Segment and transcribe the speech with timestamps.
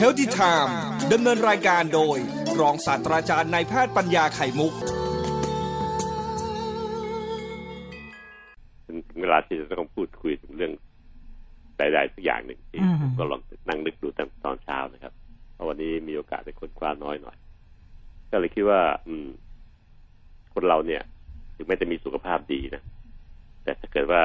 [0.00, 0.72] h e a l t h y Time
[1.12, 2.18] ดำเนินรายการโดย
[2.60, 4.72] รองศาสตราจารย์นายแพทย์ปัญญาไข่มุก
[8.86, 10.72] ถึงเวลาที่จะต้องพูดคุยถึงเรื่อง
[11.78, 15.12] ใดๆสักอย่างหนึ่งที่อืมผมก็ลองนั่งนึกดูตั้งตอนเช้านะครับ
[15.54, 17.36] เพราะวันนี้มีโอกาสได้ค้นคว้าน้อยหน่อย
[18.30, 19.26] ก็เลยคิดว่า อืม
[20.54, 21.02] คนเราเนี่ย
[21.56, 22.82] ถึงแม้จะมีสุขภาพดีนะ
[23.62, 24.22] แต่ถ้าเกิดว่า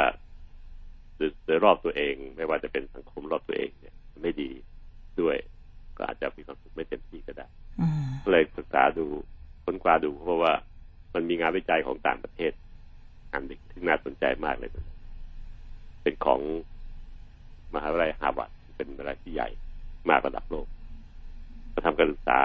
[1.17, 4.51] โดยโดยรอบตัวเอง ไม่ว่าจะเป็นสังคมรอบตัวเองเนี่ย ไม่ดี
[5.21, 5.37] ด้วย
[5.97, 7.47] ก็อาจจะมีความสุขไม่เต็มที่ก็ได้
[7.81, 9.05] อืมก็เลยศึกษาดู
[9.63, 10.53] ค้นคว้าดูเพราะว่า
[11.13, 12.51] มันมีงานวิจัยของต่างประเทศ
[13.33, 14.71] อันหนึ่งที่น่าสนใจมากเลย
[16.03, 16.39] เป็นของ
[17.73, 19.49] มหาวิทยาลัยฮาร์วาร์ดเป็นมหาวิทยาลัยที่ใหญ่
[20.09, 20.67] มากระดับโลก
[21.73, 22.39] ก็ทำการศึกษา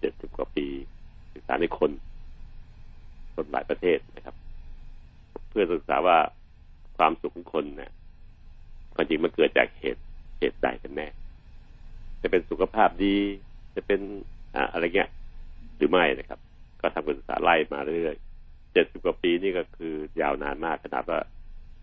[0.00, 0.66] เจ็ดสิบกว่าปี
[1.34, 1.90] ศึกษาในคน
[3.34, 4.36] คนหลายประเทศนะครับ
[5.48, 6.18] เพื่อศึกษาว่า
[6.96, 7.92] ความสุขของคนเนี่ย
[8.94, 10.02] ความจริงมันเกิดจากเหตุ
[10.38, 11.08] เหตุใดกันแน่
[12.22, 13.16] จะเป็นสุขภาพดี
[13.76, 14.00] จะเป็น
[14.56, 15.10] อ่าอะไรเงี้ย
[15.76, 16.40] หรือไม่นะครับ
[16.80, 21.20] ก็ทำการศึกษาไล่มาเรื่อยๆเจ็ดสิบกว่าปีนี่ก็คือยาวนานมากขนาดว่า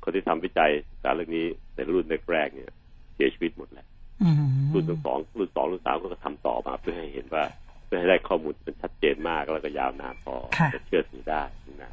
[0.04, 2.70] คนที่ทำวิจัยศึกษาเรื่องนี้ในรุ่นแรกๆเนี่ย
[3.16, 3.88] เสียชีวิตหมดแล้ว
[4.24, 4.36] อืม
[4.74, 7.44] รุ่นที่สองรุ่นสองรุ่นสามก็ทำต่อมาเพื่อให้เห็นว่า
[7.86, 11.44] เพื่อให้ได้ข้อมูลที่มันชัดเจนมากแล้วก็ยาวนานพอค่ะจะเชื่อถือได้
[11.84, 11.92] นะ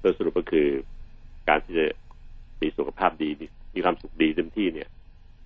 [0.00, 0.68] โดยสรุปก็คือ
[1.48, 1.86] การที่จะ
[2.62, 4.88] มีสุขภาพดีมีมีความสุขดีเต็มที่เนี่ย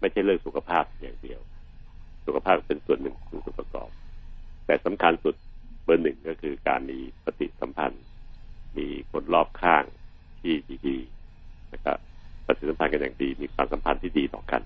[0.01, 1.41] ไม่ใช่เรื่องสุขภาพอย่างเดียว
[2.31, 3.91] สุขภาพเป็นส่วนหนึ่งของส่วนประกอบ
[4.67, 5.35] แต่สำคัญสุด
[5.85, 8.05] เบอร์หนึ่งก็คือการมีปฏิสัมพันธ์
[8.79, 9.85] มีคนรอบข้าง
[10.41, 10.55] ที่
[10.89, 11.99] ดีๆนะครับ
[12.47, 14.63] ปฏิสัมพันธ์กันอย่างดี มีความสัมพันธ์ที่ดีต่อกัน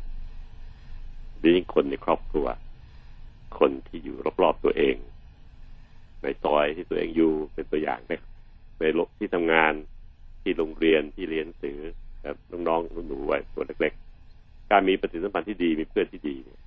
[1.41, 2.47] ดยยิ่งคนในครอบครัว
[3.59, 4.97] คนที่อยู่รอบๆตัวเอง
[6.23, 8.13] ในซอยที่ตัวเองอยู่เป็นตัวอย่างใน
[8.81, 9.73] ในโลกที่ทำงาน
[10.43, 11.79] ที่โรงเรียนที่เรียนหนังสือ
[12.27, 16.61] ครับน้องๆหนูๆไว้ตัวเล็กๆการมีปฏิสัมพันธ์ที่ดีมีเพื่อนที่ดีเนี่ย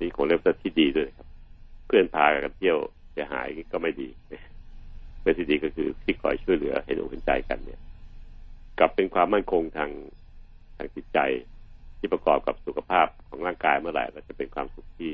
[0.00, 1.28] นี่คนเรียกว่าที่ดีด้วยครับ
[1.86, 2.78] เพื่อนพากันเที่ยว
[3.12, 4.08] เสียหายก็ไม่ดี
[5.20, 7.80] เพื่อนที่ดีก็คือที่คอยช่วยเหลือเห็นอกเห็นใจกันเนี่ย
[8.78, 9.90] กลับเป็นความมั่นคงทาง
[10.76, 11.18] ทางจิตใจ
[11.98, 15.12] ที่ประกอบกับสุขภาพของร่างกายเมื่อไหร่ก็จะเป็นความสุขที่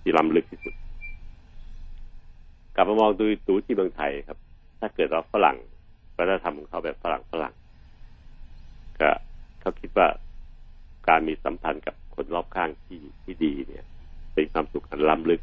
[0.00, 0.74] ที่ล้ำลึกที่สุด
[2.74, 4.38] กลับมามองดูดูที่เมืองไทยครับ
[4.80, 5.56] ถ้าเกิดเราฝรั่ง
[6.16, 7.54] วัฒนธรรมของเขาแบบฝรั่งฝรั่ง
[9.00, 9.10] ก็
[9.60, 10.08] เขาคิดว่า
[11.08, 13.84] การมีสัมพันธ์กับ คนรอบข้างที่ที่ดีเนี่ย
[14.34, 15.40] เป็นความสุขอันล้ำลึก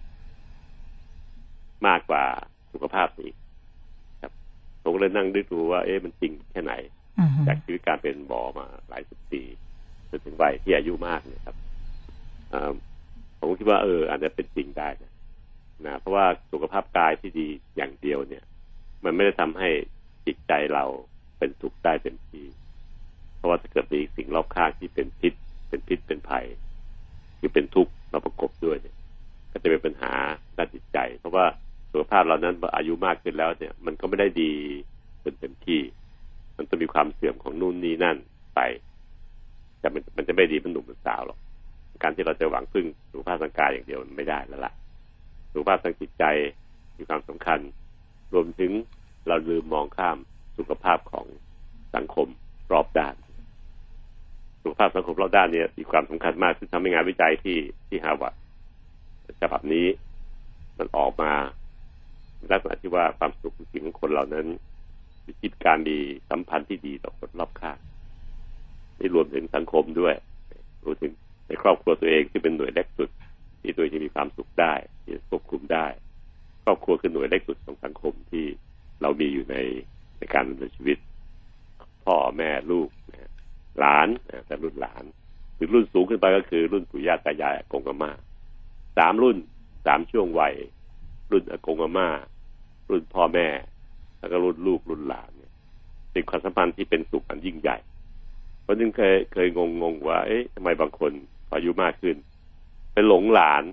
[1.88, 2.24] มากกว่า
[2.74, 3.36] สุขภาพอีก
[4.22, 4.32] ครับ
[4.82, 6.74] ผมก็เลยนั่งนึกดูว่า เอ๊ะมันจริงแค่ไหน
[7.20, 9.42] อืมจากชีวิตการเป็นหมอมาหลายสิบปี
[10.10, 11.58] จนถึงวัยที่อายุมากเนี่ยครับ
[12.54, 12.74] อ่า
[13.40, 15.14] ผมคิดว่าเอออาจจะเป็นจริงได้นะ
[15.86, 18.44] นะเพราะว่าสุขภาพกายที่ดีอย่างเดียวเนี่ย
[19.04, 19.70] มันไม่ได้ทำให้
[20.26, 20.84] จิตใจเรา
[21.38, 22.46] เป็นสุขได้เต็มที่
[23.38, 25.34] เพราะว่าถ้าเกิดมีสิ่งรอบข้างที่เป็นพิษ
[25.70, 26.46] เป็นพิษเป็นภัย
[27.40, 28.96] หรือเป็นทุกข์มาประกบด้วยเนี่ย
[29.52, 30.14] ก็จะเป็นปัญหา
[30.58, 31.46] ด้านจิตใจ เพราะว่า
[31.92, 34.52] สุขภาพเรานั้นอายุมากขึ้นแล้วเนี่ย มันก็ไม่ได้ดี
[35.24, 35.82] จนเต็มที่
[36.58, 38.18] มันจะมีความเสื่อมของนู่นนี่นั่น
[38.56, 38.60] ไป
[39.80, 41.38] แต่มันมันจะไม่ดีเป็นหนุ่มเป็นสาวหรอก
[42.04, 44.74] การที่เราจะหวังพึ่งสุขภาพทางกายอย่างเดียวมันไม่ได้แล้วล่ะ
[45.52, 46.24] สุขภาพทางจิตใจ
[46.98, 47.60] มีความสำคัญ
[48.34, 48.72] รวมถึง
[49.28, 50.18] เราลืมมองข้าม
[50.58, 51.26] สุขภาพของ
[51.96, 52.28] สังคม
[52.72, 53.16] รอบด้าน
[54.62, 58.34] สุขภาพสังคมรอบด้านเนี่ยมีความสำคัญมากซึ่งทำให้งานวิจัยที่ที่ฮาวาด
[59.42, 59.88] ฉบับนี้
[60.78, 61.32] มันออกมา
[62.52, 64.46] ลักษณะที่ว่าความสุขจริงของคนเหล่านั้น
[65.24, 65.98] อยู่ที่การมี
[66.30, 67.78] สัมพันธ์ที่ดีต่อคนรอบข้าง
[69.00, 70.16] นี่รวมถึงสังคมด้วย
[70.84, 71.12] รวมถึง
[71.48, 73.10] ในครอบครัวตัวเองที่เป็นหน่วยเล็กสุด
[73.62, 75.88] ที่ตัวเองจะมีความสุขได้ที่ควบคุมได้
[76.64, 78.46] ครอบครัวคือหน่วยเล็กสุดของสังคมที่
[79.02, 79.56] เรามีอยู่ใน
[80.18, 80.98] ในการดำเนินชีวิต
[82.06, 83.29] พ่อแม่ลูกนะ
[83.80, 85.04] หลานนะแต่รุ่นหลาน
[85.58, 88.12] ถึงรุ่นสูงขึ้นไปก็คือ รุ่นปู่ย่าตายายอากงอาม่า
[88.98, 89.38] สามรุ่น
[89.86, 90.56] สามช่วงวัย
[91.32, 92.08] รุ่นอากงอาม่า
[92.90, 93.48] รุ่นพ่อแม่
[94.20, 95.52] แล้วก็รุ่นลูกรุ่นหลานเนี่ย
[96.12, 97.78] เป็นความสัมพันธ์ที่เป็นสุขอันยิ่งใหญ่
[98.62, 101.12] เพราะฉะนั้นเคยเคยงงงๆว่า เอ๊ะทำไมบางคน
[101.48, 102.16] พออายุมากขึ้น
[102.94, 103.64] ไปหลงหลาน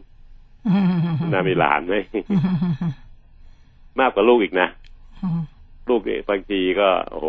[0.68, 1.96] อืมน่ามีหลานไหม
[4.00, 4.68] มากกว่าลูกอีกนะ
[5.22, 5.40] อืม
[5.88, 7.28] ลูกเนี่ยบางทีก็ โอ้โห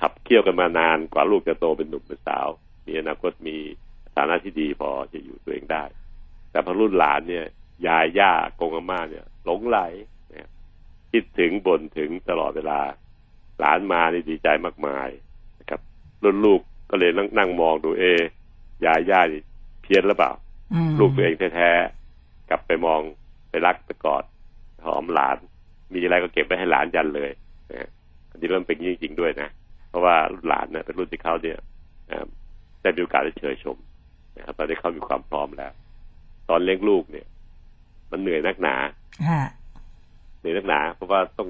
[0.00, 2.48] ขับเคี่ยวกันมานานกว่าลูกจะโตเป็นหนุ่มเป็นสาว
[2.86, 3.56] มีอนาคตมี
[4.16, 5.84] ฐานะที่ดีพอจะอยู่ตัวเองได้
[6.50, 7.46] แต่พอรุ่นหลานเนี่ย
[7.86, 9.78] ยายย่ากงอาม่าเนี่ย หลงไหล
[10.30, 10.46] เนี่ย
[11.12, 12.80] คิดถึงบ่นถึงตลอดเวลา
[13.60, 15.08] หลานมานี่ดีใจมากมาย
[15.60, 15.80] นะครับ
[16.22, 18.20] รุ่นลูกก็เลยนั่งนั่งมองดูเอะ
[18.84, 19.42] ยายย่านี่
[19.82, 20.32] เพี้ยนหรือเปล่า
[20.72, 23.00] อืมลูกตัวเองแท้ๆกลับไปมอง
[23.50, 24.24] ไปรักไปกอด
[24.86, 25.36] หอมหลาน
[25.92, 27.30] มีอะไรก็เก็บไว้ให้หลานยันเลย
[27.70, 27.88] นะฮะ
[28.30, 29.48] อันนี้เริ่มเป็นอย่างนี้จริงๆด้วยนะ
[29.90, 31.58] เพราะว่ารุ่นหลานเนี่ยเป็นรุ่นที่เขาเนี่ย
[32.08, 32.26] เอ่อ
[32.82, 33.76] ได้มีโอกาสได้เชยชม
[34.36, 35.72] นะครับตอนนี้เขามีความพร้อมแล้ว
[36.50, 37.26] ตอนเลี้ยงลูกเนี่ย
[38.10, 38.74] มันเหนื่อยนักหนา
[39.28, 39.42] ฮะ
[40.40, 41.48] เหนื่อยนักหนา เพราะว่าต้อง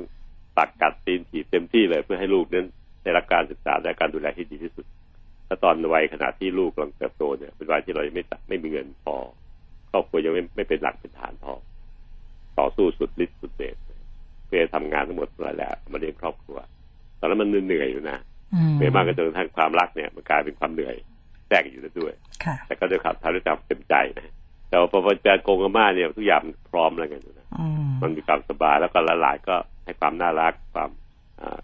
[0.59, 2.67] ตักกัดตีนถีบเต็มที่เลยเพื่อให้ลูกนั้น
[3.03, 4.87] ได้รับการศึกษาและการดูแลที่ดีที่สุด
[5.47, 9.15] ถ้าตอนวัยขณะที่ลูกกำลังเติบโตเนี่ยเป็นวัยที่เรายังไม่ไม่มีเงินพอ
[9.91, 11.53] ครอบครัวยังไม่ไม่เป็นหลักเป็นฐานพอ
[12.59, 13.77] ต่อสู้สุดฤทธิ์สุดเดช
[14.47, 16.59] เพื่อทำงานทั้งหมดมาแล้วมาเลี้ยงครอบครัว
[17.19, 18.30] ตอนนั้นมันเหนื่อยอยู่นะอืม
[18.77, 20.97] เหนื่อยมากก็จนกระทั่งความรักเนี่ยมันกลายเป็นความเหนื่อย
[21.49, 22.13] แทรกอยู่แล้วด้วย
[22.45, 24.33] ค่ะแต่ก็ด้วยความทำด้วยความเต็มใจนะ
[24.69, 30.91] แต่ว่าพอเป็นโกงอาม่าเนี่ยทุกอย่างมันพร้อมแล้วกันนะอืมมันมีความสบายแล้วก็ละลายก็ให้ความน่ารักความ
[31.41, 31.59] อ่า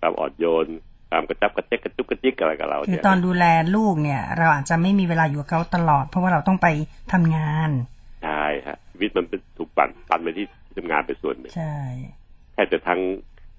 [0.00, 0.66] ความอ่อนโยน
[1.10, 3.44] ความกระจับกระเจ๊กกระจุกกระจิกอะไรกับเราคือเนี่ยตอนดูแล
[3.76, 6.68] ลูกเนี่ย เราอาจจะไม่มีเวลาอยู่กับเขาตลอด เพราะว่าเราต้องไป
[7.12, 7.70] ทำงาน
[8.24, 11.76] ใช่ฮะชีวิตมันเป็นถูกปั่นปั่นไปที่ที่ทำงานเป็นส่วนหนึ่งใช่
[12.52, 13.00] แค่จะทั้ง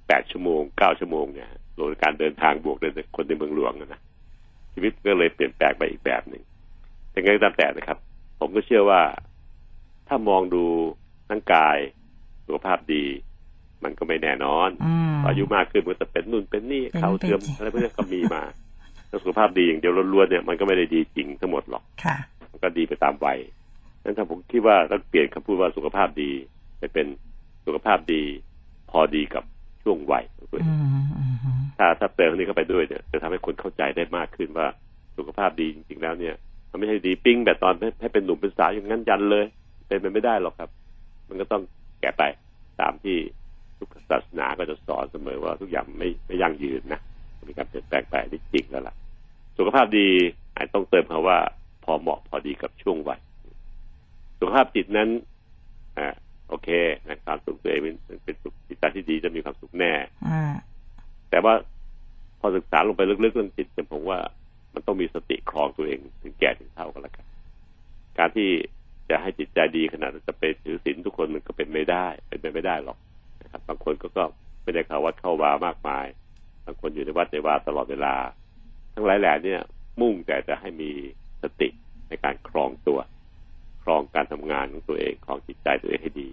[0.07, 4.01] แปดชั่วโมงเก้าชั่วโมงเนี่ย รวมการเดินทางบวกเลยคนในเมืองหลวงนะนะ
[4.73, 6.43] ชีวิตก็เลยเปลี่ยนแปลงไปอีกแบบหนึ่ง
[7.11, 7.97] แต่ไงก็ตามแต่นะครับ
[8.39, 9.01] ผมก็เชื่อว่า
[10.07, 10.63] ถ้ามองดู
[11.31, 11.77] ร่างกาย
[12.45, 13.03] สุขภาพดี
[13.83, 18.41] มันก็ไม่แน่นอนอืมอายุมากขึ้นมันจะเป็นนู่นเป็นนี่เป็นเขาเสื่อมเป็นอะไรพวกนี้ก็มีมา
[19.09, 22.17] ถ้าสุขภาพดีอย่างเดียวล้วนๆเนี่ยมันก็ไม่ได้ดีจริงทั้งหมดหรอกค่ะ
[22.51, 23.39] มันก็ดีไปตามวัย
[24.03, 26.31] นั้นถ้าผมคิดว่าต้องเปลี่ยนคำพูดว่าสุขภาพดี
[26.79, 27.07] ไปเป็น
[27.65, 28.23] สุขภาพดี
[28.91, 29.43] พอดีกับ
[29.83, 31.14] ช่วงวัยของตัวเองอืมอืมอืม
[31.77, 34.67] ถ้าถ้าเติมนนี้เข้าไปด้วยเนี่ยจะทำให้คนเข้าใจได้มากขึ้นว่า
[35.17, 36.35] สุขภาพดีจริงๆแล้วเนี่ย
[36.71, 39.45] มันไม่ใช่ดีปิ้งแบบตอนให้เป็นหนุ่มเป็นสาวอย่างนั้นยันเลย
[39.87, 40.69] เป็นไปไม่ได้หรอกครับ
[41.27, 41.61] มันก็ต้อง
[42.01, 42.23] แก่ไป
[42.81, 43.17] ตามที่
[43.77, 46.99] ทุกศาสนาก็จะสอนเสมอว่าทุกอย่างไม่ไม่ยั่งยืนนะ
[47.47, 48.95] มีการเปลี่ยนแปลงไปนี่จริงแล้วล่ะ
[49.57, 50.07] สุขภาพดี
[50.55, 51.39] อาจต้องเติมคำว่า
[51.83, 53.19] พอเหมาะพอดีกับช่วงวัย
[54.39, 55.09] สุขภาพจิตนั้น
[55.97, 56.07] อ่า
[56.49, 56.69] โอเค
[57.07, 59.93] นะความสุขตัวเองเป็นเป็นสุขจิตใจที่ดีจะมีความสุขแน่
[60.27, 60.41] อ่า
[61.29, 61.53] แต่ว่า
[62.39, 64.19] พอศึกษาลงไปลึกๆเรื่องจิตเนี่ยผมว่า
[64.73, 67.25] มันต้องมีสติครองตัวเองถึงแก่ถึงเท่ากันละกัน
[68.17, 68.49] การที่
[69.09, 72.97] จะให้จิตใจดีขนาดจะไปถือศีลทุกคนมันก็เป็นไม่ได้ เป็นไปไม่ได้หรอก
[73.41, 74.23] นะครับ บางคนก็ก็
[74.63, 76.05] ไม่ได้เข้าวัดเข้าวามากมาย
[76.65, 78.15] บางคนอยู่ในวัดในวาตลอดเวลา
[78.93, 79.61] ทั้งหลายแหล่เนี่ย
[80.01, 80.91] มุ่งแต่จะให้มี
[81.43, 81.69] สติ
[82.09, 82.99] ในการครองตัว
[83.83, 86.27] ครองการทำงานของตัวเองครองจิตใจตัวเองให้ดี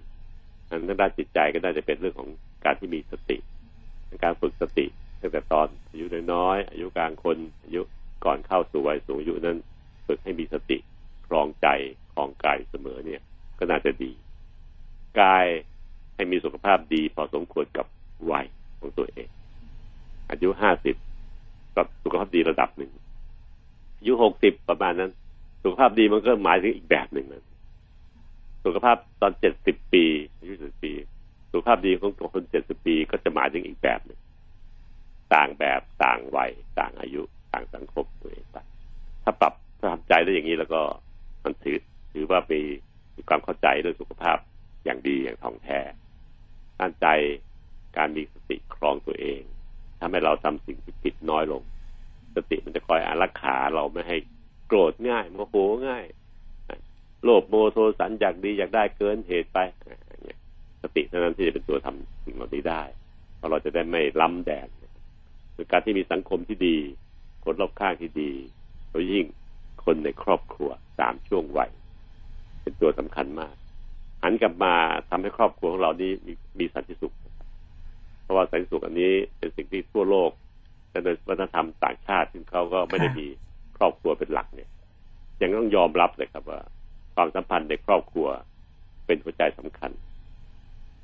[0.68, 2.28] อันนั้นด้านจิตใจก็น่าจะเป็นเรื่องของ
[2.64, 3.36] การที่มีสติ
[4.24, 4.86] การฝึกสติ
[5.20, 6.04] ตั้งแต่ตอนอายุ
[6.34, 7.80] น้อยอายุกลางคนอายุ
[8.24, 9.58] ก่อนเข้าสู่วัยสูงอายุนั้น
[10.06, 10.78] ฝึกให้มีสติ
[11.26, 11.66] ครองใจ
[12.12, 13.20] ครองกายเสมอเนี่ย
[13.58, 14.12] ก็น่าจะดี
[15.20, 15.46] กาย
[16.14, 17.86] ให้มีสุขภาพดีพอสมควรกับ
[18.30, 18.46] วัย
[18.80, 19.28] ของตัวเอง
[20.30, 20.96] อายุห้าสิบ
[21.74, 22.90] ก็สุขภาพดีระดับหนึ่ง
[23.98, 25.10] อายุหกสิบประมาณนั้น
[25.62, 27.44] สุขภาพดีมันก็หมายถึงอีกแบบหนึ่งนะ
[28.64, 30.04] สุขภาพตอนเจ็ดสิบปี
[30.38, 30.92] อายุเจ็ดปี
[31.52, 34.20] สุขภาพดีของคนเจ็ดสิบปีก็จะหมายถึงอีกแบบหนึ่ง
[35.34, 37.22] ต่างแบบต่างวัยต่างอายุ
[37.52, 38.58] ต่างสังคมตัวเองไป
[39.22, 40.80] ถ้าปรับถ้าทำใจได้อย่างนี้แล้วก็
[41.44, 41.78] มันถือ
[42.12, 42.60] ถือว่ามี
[43.14, 44.38] มีความเข้าใจเรื่องสุขภาพ
[44.84, 45.80] อย่างดีอย่างท่องแท้
[46.80, 47.06] ตั้งใจ
[47.96, 49.40] การมีสติครองตัวเอง
[50.00, 51.62] ทำให้เราทำสิ่งที่ผิดน้อยลง
[52.34, 54.16] สติมันจะคอยอารักขาเราไม่ให้
[54.66, 55.56] โกรธง่ายโมโห
[55.88, 56.04] ง่าย
[57.24, 59.58] โลภโมโทสันอยากดีอยากได้เกินเหตุไป
[60.82, 62.82] สติเท่านั้นที่จะเป็นตัวทำสิ่งเหล่านี้ได้
[63.36, 64.68] เพราะเราจะได้ไม่ล้ำแดน
[65.54, 66.76] คือการที่มีสังคมที่ดี
[67.44, 68.32] คนรอบข้างที่ดี
[68.90, 69.26] โดยยิ่ง
[69.84, 71.70] คนในครอบครัวสามช่วงวัย
[72.62, 73.54] เป็นตัวสำคัญมาก
[74.22, 74.74] หันกลับมา
[75.10, 77.14] ทำให้ครอบครัวของเรานี้มีมีสันติสุข
[78.22, 80.30] เพราะว่าสันติสุขอันนี้เป็นสิ่งที่ทั่วโลก
[80.90, 83.26] แต่โดยวัฒนธรรมต่างชาติซึ่งเขาก็ไม่ได้มี
[83.76, 84.70] ครอบครัวเป็นหลักเนี่ย
[85.42, 86.60] ยังต้องยอมรับเลยครับว่า
[87.14, 88.28] ความสัมพันธ์ในครอบครัว
[89.06, 89.90] เป็นหัวใจสำคัญ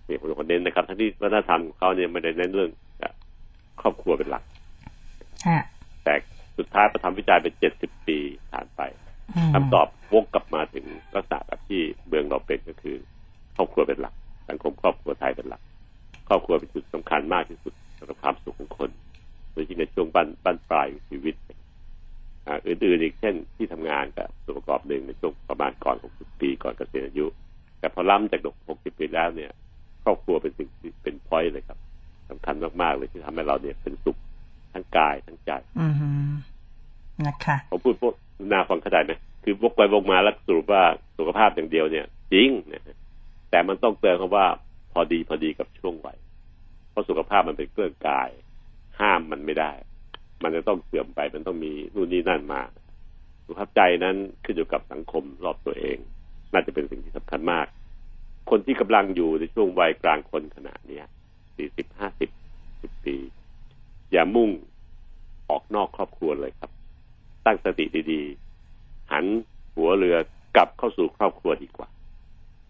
[0.08, 2.70] นี่ผมขอเน้นนะครับ ทั้งที่วัฒนธรรมของเขาเนี่ยไม่ได้เน้นเรื่อง
[3.80, 4.42] ครอบครัวเป็นหลัก
[5.48, 5.58] ฮะ
[6.04, 6.14] แต่
[6.58, 8.18] สุดท้ายประทำวิจัยเป็นเจ็ดสิบปี
[8.52, 8.80] ผ่านไป
[9.36, 12.96] มคำตอบวกกลับมาถึงลักษณะแบบที่เมืองเราเป็นก็คือ
[13.56, 14.14] ครอบครัวเป็นหลัก
[14.48, 15.62] สังคมครอบครัวไทยเป็นหลัก
[16.28, 18.90] ครอบครัวเป็นจุดสำคัญมากที่สุดสำหรับความสุขของคน
[19.52, 21.34] โดยเฉพาะในช่วงบั้นบั้นปลายของชีวิต
[22.46, 27.26] อ่าอื่นๆอีกเช่นที่ทำงานกับส่วนประกอบหนึ่งในช่วงประมาณก่อน 60 ปีก่อนเกษียณอายุ
[27.78, 29.67] แต่พอล้ำจาก 60 ปีแล้วเนี่ยค
[30.08, 31.78] รอบครัวเป็นสิ่งที่เป็นพอยต์เลยครับ
[32.30, 34.16] สำคัญมากๆเลยที่ทำให้เราเนี่ยเป็นสุข
[34.72, 35.86] ทั้งกายทั้งใจอื
[36.30, 36.32] ม
[37.26, 38.14] นะคะผมพูดพวก
[38.52, 39.12] น่าฟังเข้าใจไหม
[39.44, 40.82] คือวกไปวกมาแล้วสรุปว่า
[41.18, 42.96] สุขภาพอย่างเดียวเนี่ย จริงนะฮะ
[43.50, 44.46] แต่มันต้องเตือนคำว่า
[44.92, 46.18] พอดีพอดีกับช่วงวัย
[46.90, 48.30] เพราะสุขภาพมันเป็นเครื่องกาย
[49.00, 49.72] ห้ามมันไม่ได้
[50.42, 52.62] มันจะต้องเสื่อมไปมันต้องมีนู่นนี่นั่นมา
[53.44, 55.96] สุขภาพใจนั้นขึ้นอยู่กับสังคมรอบตัวเอง
[56.52, 57.66] น่าจะเป็นสิ่งที่สำคัญมาก
[58.50, 61.00] คนที่กำลังอยู่ในช่วงวัยกลางคนขณะเนี้
[61.56, 62.30] สี่สิบห้าสิบ
[62.82, 63.16] สิบปี
[64.12, 64.50] อย่ามุ่ง
[65.50, 66.70] ออกนอกครอบครัวเลยครับ
[67.46, 69.24] ตั้งสติดีๆ หัน
[69.74, 70.16] หัวเรือ
[70.56, 71.88] กลับเข้าสู่ครอบครัวดีกว่า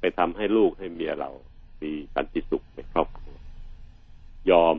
[0.01, 1.31] ไปทำให้ลูกให้เมียเรา
[1.83, 3.35] มีสันติสุขในครอบครัว
[4.51, 4.77] ยอม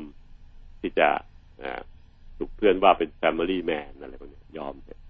[0.80, 1.10] ที่จะ
[2.38, 5.02] ถูกเพื่อนว่าเป็น Family Man อะไรพวกนี้ยอมเถอะ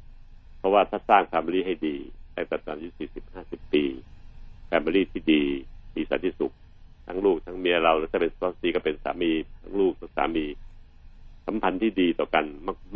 [0.58, 1.98] เพราะว่าถ้าสร้าง Family ให้ดี
[2.36, 3.84] ตั้งแต่ตอนอายุสี่สิบห้าสิบปี
[4.70, 5.44] Family ที่ดี
[6.00, 6.54] มีสันติสุข
[7.08, 10.46] ทั้งลูกทั้งเมียเราแล้วถ้าเป็นสามีก็เป็นสามีทั้งลูกทั้งสามี
[11.46, 12.46] สัมพันธ์ที่ดีต่อกัน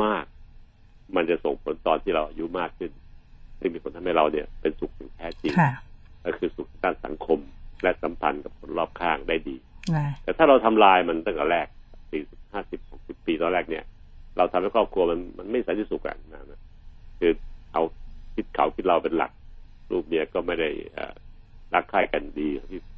[0.04, 0.24] มาก
[0.70, 2.90] ๆ มันจะส่งผลตอนที่เราอายุมากขึ้น
[3.58, 5.54] ซึ่งมีผลทำให้เราเนี่ยเป็นสุขถึงแท้จริง
[6.24, 7.38] ก็คือสุขด้านสังคม
[7.82, 9.56] และสัมพันธ์กับคนรอบข้างได้ดี
[10.22, 11.66] แต่ถ้าเราทำลายมันตั้งแต่แรก
[12.10, 13.84] สี่สิบห้าสิบหกสิบปีตอนแรกเนี่ย
[14.36, 16.60] เราทำให้ครอบครัวมันมันไม่สันติสุขกันนะ
[17.20, 17.32] คือ
[17.72, 17.82] เอา
[18.34, 19.32] คิดเขาคิดเราเป็นหลัก
[19.90, 20.68] ลูกเมียก็ไม่ได้
[21.74, 22.48] รักใคร่กันดี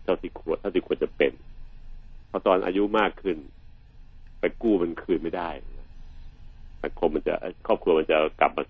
[0.05, 1.33] เท่าที่ควรเท่าที่ควรจะเป็น
[2.31, 3.39] พอตอนอายุมากขึ้น
[4.41, 5.51] ไปกู้มันคืนไม่ได้
[6.83, 7.35] สังคมมันจะ
[7.67, 8.65] ครอบครัวมันจะกลับมา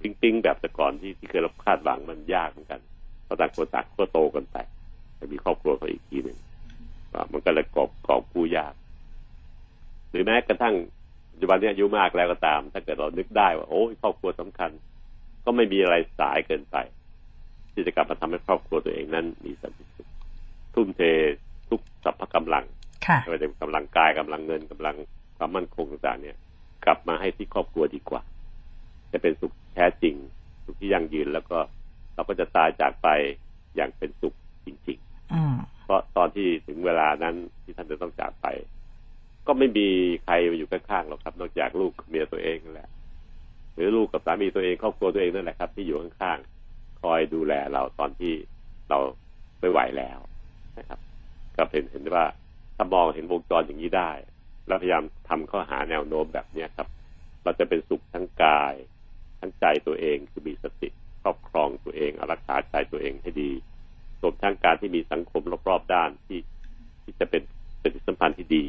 [0.00, 2.80] ปิ้งปิ้งแบบแต่ก่อนที่ที่เคยเราคาดหวังมันยากเหมือนกัน
[3.24, 4.56] เพราะต่างคนต่างก็โตกันไป
[5.18, 6.38] จะมีครอบครัวเขาอีกทีหนึ่ง
[7.32, 8.74] มันก็เลยกอบกอบกู้ยาก
[10.10, 10.74] หรือแม้กระทั่ง
[11.32, 14.70] ปัจจุบันนี้อายุมากแล้วก็ตาม ถ้าเกิดเรานึกได้ว่าโอ้ครอบครัวสำคัญ
[15.44, 16.76] ก็ไม่มีอะไรสายเกินไป
[17.74, 20.08] ที่จะกลับมาทำให้ครอบครัวตัวเองนั้น มีสันติสุข
[20.74, 21.02] ทุ่มเท
[21.68, 22.64] ทุกสรรพกำลัง
[23.18, 24.96] ไม่ว่าจะเป็นกำลังกายกำลังเงินกำลัง
[25.36, 26.36] ความมั่นคงต่างๆเนี่ย
[26.84, 28.22] กลับมาให้ที่ครอบครัวดีกว่า
[29.12, 30.14] จะเป็นสุขแท้จริง
[30.64, 31.58] สุขที่ยั่งยืนแล้วก็
[32.14, 33.08] เราก็จะตายจากไป
[33.76, 34.34] อย่างเป็นสุข
[34.66, 38.46] จริงๆเพราะตอนที่ถึงเวลานั้นที่ท่านจะต้องจากไป
[39.46, 39.88] ก็ไม่มี
[40.24, 42.88] ใครมาอยู่ข้างๆหรอกครับ นอกจากลูกเมียตัวเองนั่นแหละ
[43.74, 46.53] หรือลูกกับสามีตัวเองครอบครัวตัวเองนั่นแหละครับ ที่อยู่ข้างๆค
[47.12, 48.32] อยดูแลเราตอนที่
[48.90, 48.98] เรา
[49.60, 50.18] ไม่ไหวแล้ว
[50.78, 50.98] นะครับ
[51.56, 52.24] ก็เห็นเห็นว่า
[52.76, 54.10] ถ้ามองเห็นวงจรอย่างนี้ได้
[54.66, 56.88] แล้วพยายามทำข้อหาแนวโน้มแบบเนี้ยครับ
[57.44, 58.74] เราจะเป็นสุขทั้งกาย
[59.40, 60.88] ทั้งใจตัวเองคือมีสติ
[61.22, 63.50] ครอบครองตัวเองรักษาใจตัวเองให้ดี
[64.22, 66.40] รวมทั้งการที่มีสังคมรอบๆด้านที่
[67.02, 67.42] ที่จะเป็น
[67.80, 68.64] เป็นสัมพันธ์ที่ดี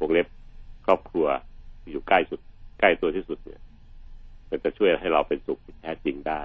[0.00, 0.26] วงเล็บ
[0.86, 1.26] ครอบครัว
[1.90, 2.40] อยู่ใกล้สุด
[2.80, 3.60] ใกล้ตัวที่สุดเนี่ย
[4.50, 6.42] มันจะช่วยให้เราเป็นสุขที่แท้จริงได้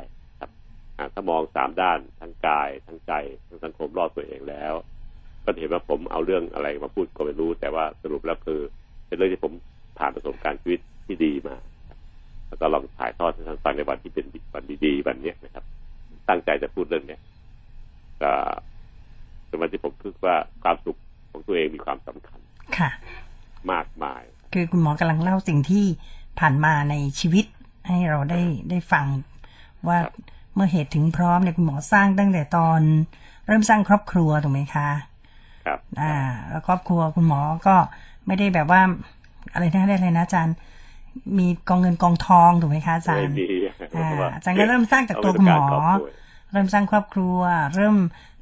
[1.14, 3.14] ถ้ามองสามด้านทั้งกาย ทั้งใจ
[3.48, 4.74] ทั้งสังคมรอบตัวเองแล้ว
[5.44, 8.60] ก็เห็นว่าผมเอาเรื่องอะไรมาพูดก็ไม่รู้ แต่ว่าสรุปแล้วคือ
[9.08, 9.54] เป็นเรื่องที่ผม
[10.00, 11.56] ผ่านประสบการณ์ชีวิตที่ดีมา
[12.48, 15.66] แล้วก็ลองถ่ายทอดให้ท่านฟังในวันที่เป็นวันดีๆวันนี้นะครับ
[16.30, 17.22] ตั้งใจจะพูดเรื่องเนี้ย
[18.24, 18.32] ก็
[19.48, 20.98] เป็นวันที่ผมคิดว่าความสุข
[21.32, 22.40] ของตัวเองมีความสำคัญ
[22.78, 22.90] ค่ะ
[23.72, 25.86] มากมาย คือคุณหมอกำลังเล่าสิ่งที่
[26.40, 27.46] ผ่านมาในชีวิต
[27.88, 29.06] ให้เราได้ได้ฟัง
[29.88, 29.98] ว่า
[30.54, 32.80] เมื่อเหตุถึงพร้อมเนี่ยคุณหมอสร้างตั้งแต่ตอน
[33.48, 34.90] เริ่มสร้างครอบครัวถูกไหมคะ
[35.66, 36.16] ครับอ่า
[36.50, 37.76] แล้วครอบครัวคุณหมอก็
[38.28, 38.82] ไม่ได้แบบว่า
[39.54, 40.56] อะไรนะได้เลยนะอาจารย์
[41.38, 43.34] มีกองเงินกองทองถูกไหมคะอาจารย์
[43.98, 45.66] อ่าอาจารย์ก็เริ่มสร้างจากตัวคุณหมอ
[46.52, 47.40] เริ่มสร้างครอบครัว
[47.76, 47.96] เริ่ม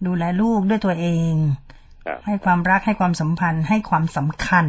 [0.07, 1.33] ดูแลลูกด้วยตัวเอง
[2.25, 4.65] ให้ความรักให้ความสัมพันธ์ ให้ความสำคัญ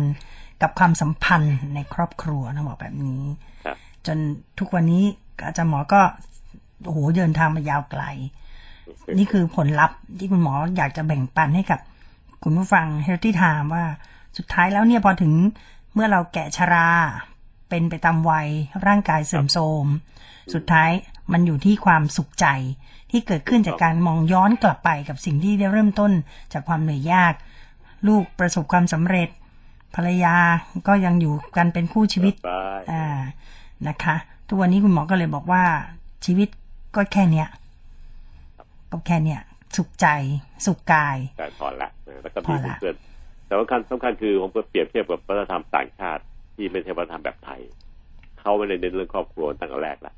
[0.62, 3.23] กับความสัมพันธ์ในครอบครัวนะบอกแบบนี้
[4.07, 4.18] จน
[4.59, 5.04] ทุกวันนี้
[5.47, 6.00] อาจารย์หมอก็
[6.85, 8.02] โอ้โหเดินทางมายาวไกล
[9.18, 11.80] นี่คือผลลัพธ์ที่คุณหมออยากจะแบ่งปันให้กับ
[12.42, 13.85] คุณผู้ฟังเฮลที่ถามว่า
[14.37, 15.32] สุดท้ายแล้วเนี่ยพอถึง
[15.94, 16.88] เมื่อเราแก่ชรา
[17.68, 18.49] เป็นไปตามวัย
[18.87, 19.87] ร่างกายเสื่อมโทรม
[20.54, 20.90] สุดท้าย
[21.32, 22.47] มันอยู่ที่ความสุขใจ
[23.11, 26.12] ที่เกิดขึ้นจากการมองย้อนกลับไปกับสิ่งที่ได้เริ่มต้น
[26.52, 27.35] จากความเหนื่อยยาก
[28.08, 29.28] ลูกประสบความสำเร็จ
[29.94, 30.35] ภรรยา
[30.88, 32.35] ก็ยังอยู่กันเป็นคู่ชีวิต
[32.92, 33.04] อ่า
[33.88, 34.16] นะคะ
[34.49, 35.64] ทุกวันนี้คุณหมอก็เลยบอกว่า
[36.25, 36.49] ชีวิต
[36.95, 37.49] ก็แค่เนี้ย
[38.92, 39.40] ก็แค่เนี้ย
[39.76, 40.07] สุขใจ
[40.66, 41.90] สุขกายแต่พอละ
[42.23, 42.95] แล้วก็มีเพื่อน
[43.47, 46.23] แต่ว่าคัญสำคัญคือผมก็เปรียบเทียบกับวัฒนธรรมต่างชาติ
[46.54, 47.61] ที่ไม่ใช่วัฒนธรรมแบบไทย
[48.40, 50.14] เขาไม่ได้เน้นเรื่องครอบครัวตั้งแต่แรกละ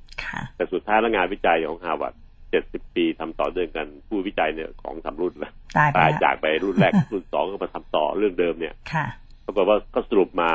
[0.57, 2.15] แต่สุดท้ายแล้วงานวิจัยของฮาร์วาร์ด
[2.51, 5.53] เจ็ดสิบปีทำต่อเนื่องกันผู้วิจัยเนี่ยสองสามรุ่นละ
[5.97, 9.07] ตายจากไปรุ่นแรกรุ่นสองก็มาทำต่อเรื่องเดิมเนี่ยค่ะ
[9.47, 10.51] ปรากฏว่าก็สรุปมา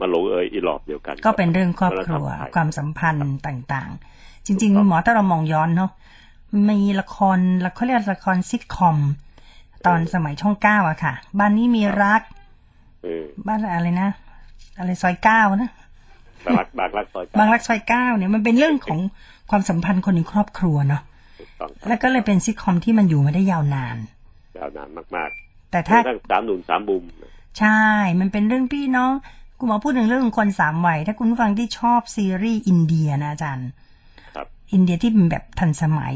[0.00, 4.17] มาลงเอยอีหรอบเดียวกัน ก็เป็นเรื่องครอบครัวความสัมพันธ์ต่างๆ
[4.48, 5.90] จริง ๆ หมอถ้าเรามองย้อนเนาะ
[6.68, 8.96] มีละครละเขาเรียกละครซิทคอม
[9.86, 12.22] ตอนสมัยช่องเก้าอะค่ะ บ้านนี้มีรัก
[13.46, 14.10] บ้านอะไรนะ
[14.78, 15.70] อะไรซอยเก้านะ
[16.46, 18.98] บางรักบางรักซอยบางรักซอยเก้าเนี่ยมันเป็นเรื่องของ
[19.50, 21.02] ความสัมพันธ์คนในครอบครัวเนาะ
[21.88, 23.96] แล้วก็เลยเป็นซิทคอมที่มันอยู่มาได้ยาวนาน
[24.58, 25.98] ยาวนานมากๆ แต่ถ้า
[26.30, 27.04] สามหนุ่มสามบุม
[27.58, 27.82] ใช่
[28.20, 29.12] มันเป็นเรื่องพี่น้อง
[29.58, 33.87] คุณหมอพูดถึงเรื่องคนสามวัยถ้าคุณฟังที่ชอบซีรีส์อินเดียนะอาจารย์ครับ
[34.72, 36.14] อินเดียที่เป็นแบบทันสมัย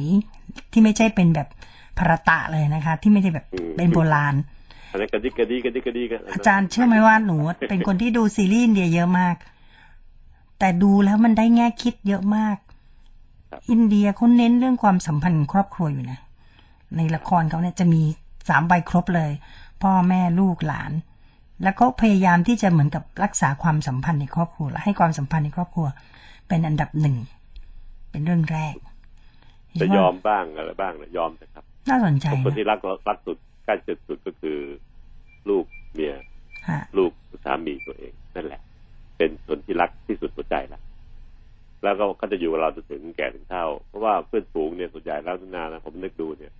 [0.73, 1.49] ที่ไม่ใช่เป็นแบบ
[1.99, 4.35] ภารตะเลยนะคะ ที่ไม่ได้แบบเป็นโบราณ
[4.93, 7.37] อะไรกระดิกกระดิกกระดิกกระดิกอาจารย์เชื่อไหมว่าหนู
[7.69, 9.37] เป็นคนที่ดูซีรีส์อินเดียเยอะมาก
[10.59, 12.57] แต่ดูแล้วมันได้แง่คิดเยอะมาก
[13.71, 16.19] อินเดียเขาเน้นเรื่องความสัมพันธ์ครอบครัวอยู่นะ
[16.97, 18.03] ในละครเขาเนี่ยจะมี
[18.49, 19.31] สามวัยครบเลย
[19.83, 20.93] พ่อแม่ลูกหลาน
[21.63, 25.87] แล้วก็พยายามที่จะเหมือนกับรักษาความสัมพันธ์ในครอบครัวและให้ความสัมพันธ์ในครอบครัว
[26.49, 27.17] เป็นอันดับหนึ่ง
[28.13, 28.75] เป็นเรื่องแรก
[29.81, 32.79] จะยอมบ้างอะไรบ้างนะยอมนะครับ น่าสนใจคนที่รัก
[33.09, 34.59] รักสุดใกล้จุดสุดก็คือ
[35.49, 36.15] ลูกเมีย
[36.69, 37.13] ฮะลูก
[37.45, 38.61] สามีตัวเองนั่นแหละ
[39.17, 40.81] เป็นคนที่รักที่สุดหัวใจละ
[41.83, 46.53] แล้วก็ก็จะอยู่กับเราจนถึงแก่ถึงเฒ่า เพราะว่าเพื่อนฝูงเนี่ยส่วนใหญ่แล้วนานนะผมนึกดูเนี่ย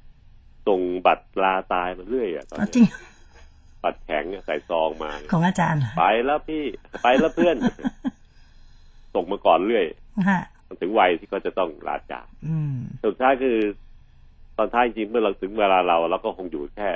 [0.69, 2.87] ส่งบัตรลาตายมาเรื่อยอะตอนอ๋อเนี้ยจริง
[3.85, 6.63] บัตรแข็งเนี่ยใส่ซองมาเนี่ยของอาจารย์เหรอไปแล้วพี่
[7.03, 7.57] ไปแล้วเพื่อน
[9.15, 9.87] ส่งมาก่อนเรื่อย
[10.73, 13.57] ฮะถึงวัยที่เขาจะต้องลาจากอืมสุดท้ายคือ
[14.59, 16.89] ตอนท้ายจริงๆเมื่อเราถึงเวลาเราเราก็คงอยู่แค่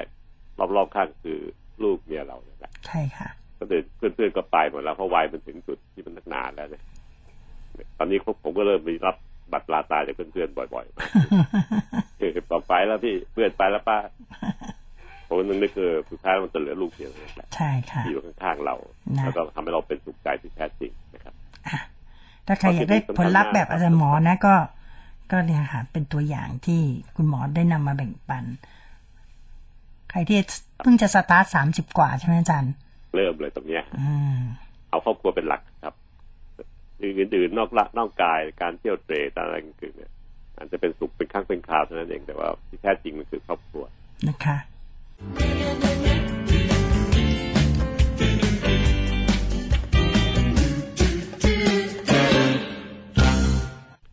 [0.77, 1.39] รอบๆข้างคือ
[1.83, 3.29] ลูกเมียเราเนี่ยแหละใช่ค่ะ
[3.59, 6.85] ก็เดินเพื่อนๆก็ไปหมดแล้วเพราะวัยมันถึงจุดที่มันนักนานแล้วเนี่ย
[7.99, 9.17] ตอนนี้ผมก็เริ่มมีรับ
[9.53, 11.11] บัตรลาตายจากเพื่อนๆบ่อยๆมาก
[12.19, 13.99] คือต่อไปแล้วพี่เพื่อนไปแล้วป้า
[15.29, 18.77] ผมนึกนึกคือสุดท้ายมันจะเหลือลูกเดียวนี่แหละใช่ค่ะที่อยู่ข้างๆเรา
[19.17, 21.35] นะแล้วก็ทำให้เราเป็นสุขใจที่แท้จริงนะครับ
[22.47, 24.55] ถ้าใครอยากได้ผลลัพธ์แบบอาจารย์หมอนะ ก็
[25.31, 26.81] ก็เนี่ยค่ะ เป็นตัวอย่างที่
[27.17, 28.45] คุณหมอได้นำมาแบ่งปัน
[30.11, 30.39] ใครที่
[30.83, 32.73] เพิ่งจะสตาร์ทสามสิบกว่าใช่ไหมอาจารย์
[33.15, 34.39] เริ่มเลยตรงเนี้ยอืม
[34.91, 35.95] เอาครอบครัวเป็นหลักครับ
[37.03, 40.13] อื่นๆนอกละนอกกายการเที่ยวเตรอะไรอื่นๆเนี่ย
[40.57, 43.85] อาจจะเป็นสุขเป็นครั้งเป็นคราวเท่านั้นเองแต่ว่าที่แท้จริงมันคือครอบครัว
[44.29, 44.57] นะคะ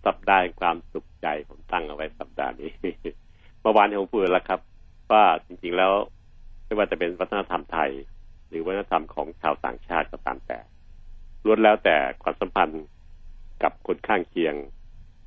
[0.06, 2.72] สัปดาห์แห่งความสุขใจ ผมตั้งเอาไว้สัปดาห์นี้
[3.62, 4.60] เมื่อวานที่ผมพูดแล้วครับ
[5.12, 5.94] ว่าจริง ๆแล้ว
[6.66, 7.92] ไม่ว่าจะเป็นวัฒนธรรมไทย
[8.50, 10.60] หรือวัฒนธรรมของชาวต่างชาติก็ตามแต่
[11.46, 12.84] ล้วนแล้วแต่ความสัมพันธ์
[13.64, 14.56] กับคนข้างเคียง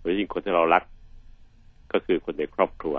[0.00, 0.82] โดยยิ่งคนที่เรารัก
[1.92, 2.96] ก็คือคนในครอบครัว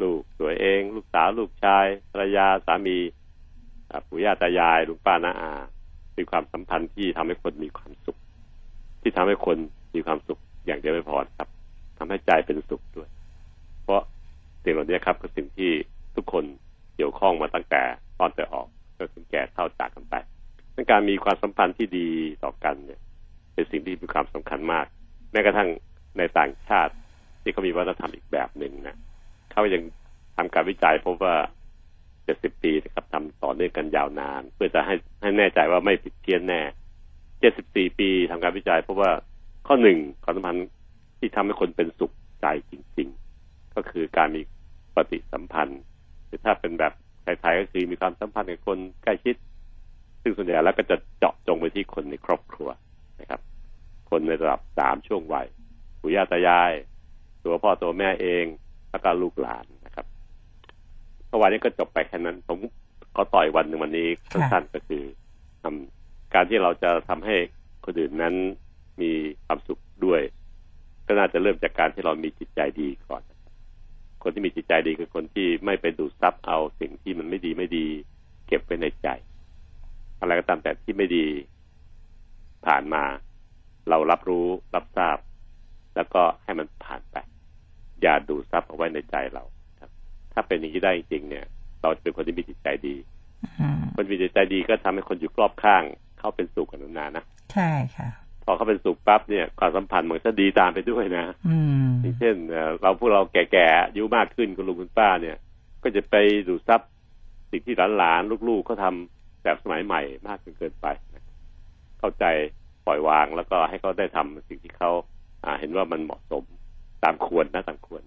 [0.00, 2.98] ลูกตัวเอง ลูกสาวลูกชายภรรยาสามี
[4.06, 5.52] ปู่ย่าตายายลุงป้าน้าอา
[6.14, 8.18] เป็นความสัมพันธ์ที่ทำให้คนมีความสุข
[9.02, 9.58] ที่ทำให้คน
[9.94, 11.48] มีความสุข อย่างเดียวไม่พอครับ
[11.98, 13.08] ทำให้ใจเป็นสุขด้วย
[13.84, 14.02] เพราะ
[14.64, 15.70] สิ่งเหล่านี้ครับคือสิ่งที่
[16.16, 16.44] ทุกคน
[16.96, 17.82] เกี่ยวข้องมาตั้งแต่
[18.18, 18.66] ตอนแต่ออก
[18.98, 20.14] ก็ถึงแก่เท่าจากกันไป
[20.76, 22.08] ดังการมีความสัมพันธ์ที่ดี
[22.44, 23.00] ต่อกันเนี่ย
[23.54, 24.86] เป็นสิ่งที่มีความสำคัญมาก
[25.32, 25.68] แม้กระทั่ง
[26.18, 26.92] ในต่างชาติ
[27.42, 28.96] ที่เขามีวัฒนธรรมอีกแบบหนึ่งนะ
[29.52, 29.82] เขายัง
[30.36, 31.34] ทำการวิจัยพบว่า
[32.00, 36.60] 70ปีนะครับทำต่อเนื่องกันยาวนาน เพื่อจะให้ให้แน่ใจว่าไม่ผิดเพี้ยนแน่
[37.30, 39.10] 74ปีทำการวิจัยพราะว่า
[39.72, 40.68] ข้อหนึ่งความสัมพันธ์
[41.18, 43.08] ที่ทำให้คนเป็นสุขใจจริง
[43.42, 44.42] ๆ ก็คือการมี
[44.94, 45.80] ปฏิสัมพันธ์
[46.26, 49.36] หรือถ้าเป็นแบบไทยๆก็คือมีความสัมพันธ์กับคนใกล้ชิด
[50.22, 52.68] ซึ่งส่วนใหญ่แล้วก็จะเจาะจงไปที่คนในครอบครัว
[53.20, 53.40] นะครับ
[54.10, 55.46] คนในระดับสามช่วงวัย
[56.00, 56.72] ปู่ย่าตายาย
[57.44, 58.44] ตัวพ่อตัวแม่เอง
[58.90, 60.06] แล้วก็ลูกหลานนะครับ
[61.28, 62.58] เมื่อวานนี้ก็จบไปแค่นั้น ผม
[63.14, 65.02] ขอต่อยวันหนึ่งวันนี้สั้นๆก็คือ
[65.62, 67.36] ทำการที่เราจะทำให้
[67.84, 68.36] คนอื่นนั้น
[69.02, 69.12] มี
[69.46, 70.20] ความสุขด้วย
[71.06, 73.52] ก็น่าจะเริ่มจากการที่เรามีจิตใจดีก่อนนะครับ
[74.22, 77.86] คนที่มีจิตใจดีคือคนที่ไม่ไปดูดซับเอาสิ่งที่มันไม่ดีไม่ดี
[78.46, 79.08] เก็บไว้ในใจ
[80.20, 81.26] อะไรก็ตามแต่ที่ไม่ดี
[82.66, 83.04] ผ่านมา
[83.88, 85.18] เรารับรู้รับทราบ
[85.96, 87.16] แล้วก็ให้มันผ่านไป
[88.02, 89.44] อย่าดูดซับเอาไว้ในใจเรา
[89.80, 89.90] ครับ
[90.32, 91.46] ถ้าเป็นอย่างนี้ได้จริงๆเนี่ย
[91.82, 92.96] เราจะเป็นคนที่มีจิตใจดี
[93.60, 95.82] อืมคนมีจิตใจดีก็ทำให้คนอยู่รอบข้าง
[96.18, 105.36] เขาเป็นสุขกันนานๆนะ ใช่ค่ะพ อเขาเป็นสุขปั๊บเนี่ยความสัมพันธ์มันก็จะดีตามไปด้วยนะอืมอย่างเช่นเอ่อเราพวกเราแก่ๆอายุมากขึ้นคุณลุงคุณป้าเนี่ย
[105.82, 106.14] ก็จะไป
[106.48, 106.80] ดูดซับ
[107.50, 111.24] สิ่งที่หลานๆลูกๆเขาทำแบบสมัยใหม่มากจนเกินไปนะ
[112.00, 112.24] เข้าใจ
[112.86, 114.90] ปล่อยวางแล้วก็ให้เขาได้ทำสิ่งที่เขา
[115.44, 116.44] อ่าเห็นว่ามันเหมาะสม
[117.04, 118.02] ตามควรนะตามควร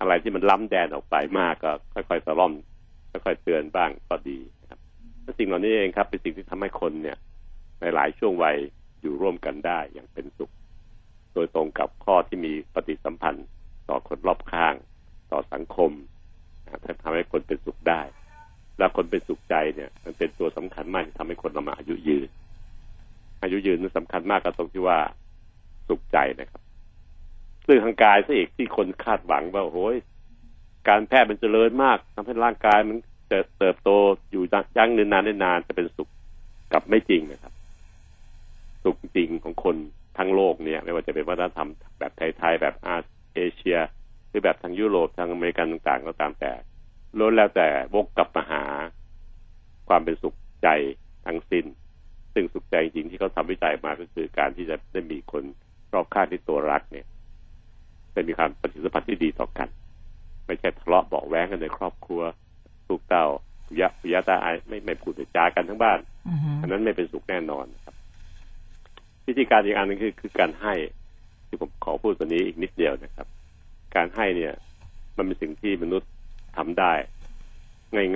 [0.00, 2.52] อะไรที่มันล้ำแดนออกไปมากก็ ค่อยๆสะล่อม
[3.10, 4.80] ค่อยๆเตือนบ้างก็ดีนะครับ
[5.22, 7.16] และสิ่งเหล่านี้เองครับ เป็นสิ่งที่ทำให้คนเนี่ย
[7.80, 8.56] ในหลายช่วงวัย
[9.02, 10.52] อยู่ร่วมกันได้อย่างเป็นสุข
[11.34, 13.46] โดยตรงกับข้อที่มีปฏิสัมพันธ์
[13.88, 14.74] ต่อคนรอบข้าง
[15.32, 15.90] ต่อสังคม
[16.84, 18.02] ถ้าทำให้คนเป็นสุขได้
[18.78, 22.28] แล้วคนเป็นสุขใจเนี่ย มันเป็นตัวสำคัญมากที่ทำให้คนเรามาอายุยืน
[23.42, 24.98] อายุยืนนั้นสำคัญมากก็ตรงที่ว่า
[25.88, 26.62] สุขใจนะครับ
[27.64, 29.96] เรื่องทางกายซะอีกที่คนคาดหวังว่าโอ้ย
[30.88, 32.96] การแพทย์มันเจริญมากทำให้ร่างกายมัน
[33.28, 33.90] เติบเติบโต
[34.30, 34.42] อยู่
[34.76, 36.08] ยั่งยืนนานได้นานจะเป็นสุข
[36.72, 37.52] กับไม่จริงนะครับ
[38.84, 39.76] สุขจริงของคน
[40.18, 41.68] ทั้งโลกเนี่ย ไม่ว่าจะเป็นวัฒนธรรม
[41.98, 42.96] แบบไทยๆแบบอา
[43.34, 43.78] เอเชีย
[44.28, 46.52] หรือแบบทางยุโรปทางอเมริกันต่างๆ ก็ตามแต่
[47.18, 48.62] ล้วนแล้วแต่วกกลับมาหา
[49.88, 50.68] ความเป็นสุขใจ
[51.26, 51.64] ทั้งสิ้น
[52.34, 55.44] ซึ่งสุขใจจริงๆที่เขาทำวิจัยมาก็คือการที่จะได้มีคน
[55.92, 57.06] รอบข้างที่ตัวรักเนี่ย
[58.12, 59.68] เป็นมีความปฏิสัมพันธ์ที่ดีต่อกัน
[60.46, 62.22] ไม่ใช่ทะเลาะเบาแว้งกันในครอบครัว
[62.88, 63.26] ลูกเต้า
[63.66, 65.98] ปุยะปุยะตาไอไม่ไม่พูดจากันทั้งบ้าน
[66.60, 67.94] อันนั้นไม่เป็นสุขแน่นอนครับ
[69.26, 70.74] วิธีการอีกอันนึงคือคือการให้
[71.48, 73.26] ที่ผมขอพูดตัวนี้อีกนิดเดียวนะครับ
[73.96, 74.54] การให้เนี่ย
[75.16, 76.10] มันเป็นสิ่งที่มนุษย์
[76.56, 76.92] ทำได้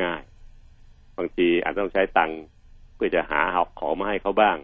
[0.03, 2.41] ง่ายๆ บางทีอาจต้องใช้ตังค์
[2.95, 4.57] เพื่อจะหาหอกขอมาให้เขาบ้าง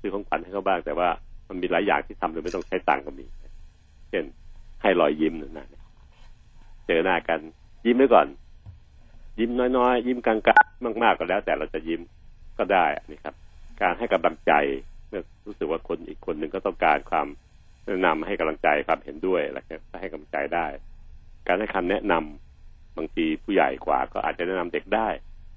[0.00, 1.08] ซื้อของขวัญให้เขาบ้าง แต่ว่า
[1.48, 3.26] มันมีหลายอย่างที่ทำโดยไม่ต้องใช้ตังค์ก็มี
[4.10, 4.24] เช่น
[4.82, 5.82] ให้รอยยิ้มนั่นนะ
[6.86, 7.40] เจอหน้ากัน
[7.84, 8.26] ยิ้มไว้ก่อน
[9.38, 12.00] ยิ้มน้อยๆ ยิ้มกลางๆมากๆก็แล้ว แต่เราจะยิ้ม
[12.58, 13.34] ก็ได้นี่ครับ
[13.80, 14.52] การให้กำลังใจ
[15.46, 17.26] รู้สึกว่าคนอีกคนหนึ่งก็ต้องการความ
[17.86, 20.66] แนะนำให้กำลังใจความเห็นด้วยแล้วก็ให้กำลังใจได้
[21.46, 25.08] การให้คำแนะนำบางทีผู้ใหญ่กว่า ก็อาจจะแนะนำเด็กได้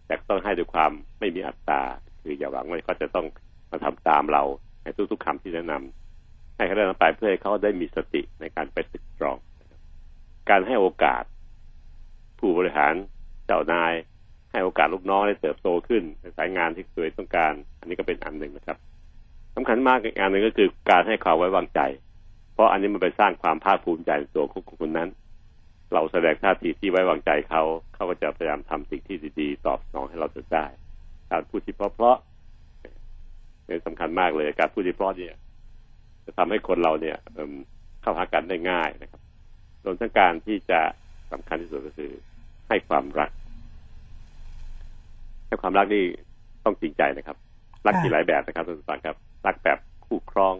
[0.05, 1.81] แต่ต้องให้ด้วยความไม่มีอัตรา
[2.21, 3.25] คืออย่าหวังว่าเขาจะต้อง
[3.71, 4.43] มาทำตามเรา
[4.83, 9.37] ในทุกๆคำที่แนะนำให้เขาได้นำไปเพื่อให้เขาได้มีสติในการไปตึกตรอง
[10.49, 11.23] การให้โอกาส
[12.39, 12.93] ผู้บริหาร
[13.45, 13.93] เจ้านาย
[14.51, 18.77] ให้โอกาสลูกน้องได้เติบโตขึ้นในสายงานที่เองต้องการ อันนี้ก็เป็นอันหนึ่งนะครับ
[19.55, 21.79] สำคัญมากอีกอันหนึ่งก็คือการให้ความไว้วางใจ
[22.53, 25.09] เพราะอันนี้มันไปสร้างความภาคภูมิใจในตัวของคนนั้น
[25.93, 27.63] เราแสดงท่าทีที่ไว้วางใจเขา
[27.93, 30.65] เขาก็จะพยายามทำสิ่งที่ดีๆ ตอบสนองให้เราจนได้
[31.31, 35.35] การพูดที่เพราะๆเป็นสำคัญมากเลย การพูดที่เพราะเนี่ย
[36.25, 37.17] จะทำให้คนเราเนี่ย
[38.01, 39.21] เข้าหากันได้ง่ายนะครับ
[39.85, 40.79] รวมทั้งการที่จะ
[41.31, 42.11] สำคัญที่สุดก็คือ
[42.67, 43.29] ให้ความรัก
[45.47, 46.03] ให้ความรักนี่
[46.65, 47.37] ต้องจริงใจนะครับ
[47.87, 50.55] รักมีหลายแบบนะครับท่านผู้ฟังครับ รักแบบคู่ครอง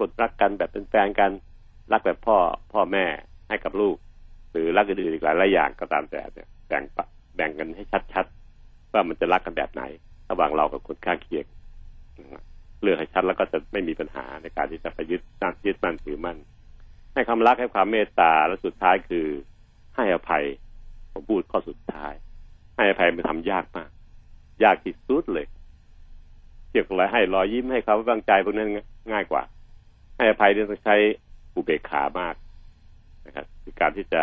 [0.00, 1.30] กดรักกันแบบเป็นแฟนกัน
[1.92, 2.36] รักแบบพ่อ
[2.72, 3.04] พ่อแม่
[3.48, 3.96] ให้กับลูก
[4.50, 6.82] หรือรักอื่นๆอีกหลายหลายอย่างก็ตามแต่เนี่ยแบ่ง
[7.36, 9.82] แบ่งกันให้ชัดๆว่ามันจะรักกันแบบไหน
[10.30, 11.46] ระหว่างเรากับคนข้างเคียง
[12.82, 16.38] เลือกให้ชัดแล้วก็จะไม่มีปัญหาในการที่จะไปยึดตั้งยึดมั่นถือมั่น
[17.14, 19.26] ให้ความรักให้ความเมตตาและสุดท้ายคือ
[19.96, 20.44] ให้อภัย
[21.12, 22.12] ผมพูดข้อสุดท้าย
[22.76, 23.90] ให้อภัยมันทำยากมาก
[24.62, 25.46] ยากที่สุดเลย
[26.76, 28.70] เกี่ยวกับอะไรให้รอยยิ้มให้ความวางใจพวกนั้น
[29.12, 29.42] ง่ายกว่า
[30.16, 30.96] ให้อภัยเนี่ยต้องใช้
[31.54, 32.34] อุเบกขามาก
[33.26, 34.22] นะครับคือการที่จะ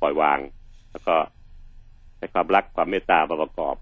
[0.00, 0.38] ปล่อยวาง
[0.90, 1.14] แล้วก็
[2.18, 3.76] ให้ความรักความเมตตาประกอบ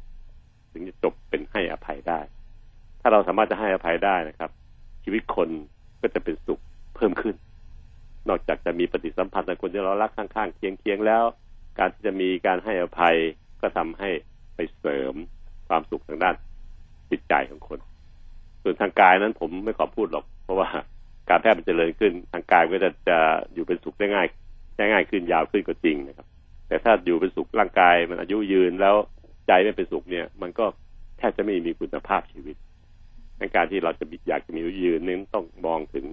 [0.72, 2.20] ถึงจะจบเป็นให้อภัยได้
[3.00, 4.50] ถ้าเราสามารถจะให้อภัยได้นะครับ
[5.04, 5.48] ชีวิตคน
[6.00, 6.60] ก็จะเป็นสุข
[6.96, 7.36] เพิ่มขึ้น
[8.28, 11.24] นอกจากจะมีปฏิสัมพันธ์กับคนที่เรารักข้างๆเคียงๆแล้ว
[11.78, 13.16] การที่จะมีการให้อภัย
[13.60, 14.10] ก็ทำให้
[14.54, 15.14] ไปเสริม
[15.68, 16.36] ความสุขทางด้าน
[17.14, 17.78] จิตใจของคน
[18.62, 20.68] ส่วนทางกายนั้นผมไม่ขอพูดหรอก เพราะว่า
[21.28, 23.18] การแพทย์มันจเจริญขึ้นทางกายก็จะจะ
[23.54, 24.26] อยู่เป็นสุขได้ง่าย
[24.76, 26.26] ได้ง่ายขึ้นยาวขึ้นก็จริงนะครับ
[26.68, 28.96] แต่ถ้าอยู่เป็นสุขร่างกาย มันอายุยืนแล้ว
[29.46, 30.64] ใจไม่เป็นสุขเนี่ย มันก็
[31.18, 32.56] แทบจะไม่มีคุณภาพชีวิต
[33.38, 36.04] ในการที่เราจะอยากจะมีอายุยืนนั้นต้องมองถึง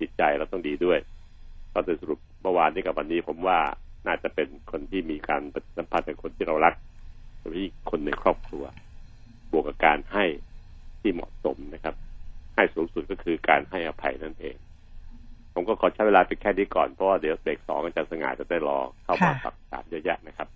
[0.00, 0.98] จิตใจเราต้องดีด้วย
[1.72, 3.58] ก็จะสรุปเมื่อวานนี้กับวันนี้ผมว่า
[4.06, 5.42] น่าจะเป็นคนที่มีการ
[5.76, 6.74] สัมพันธ์กับคนที่เรารัก
[7.38, 8.64] โดยที่คนในครอบครัว
[9.52, 10.24] บวกกับการให้
[11.00, 11.94] ที่เหมาะสมนะครับ
[12.54, 14.56] ให้สูงสุดก็คือการให้อภัยนั่นเอง
[15.54, 20.48] ผมก็ขอใช้เวลาไปแค่นี้ก่อนเพราะว่าเดี๋ยวเบรกสองอาจารย์สง่าจะได้รอเข้ามาตอบถามเยอะแยะนะครับ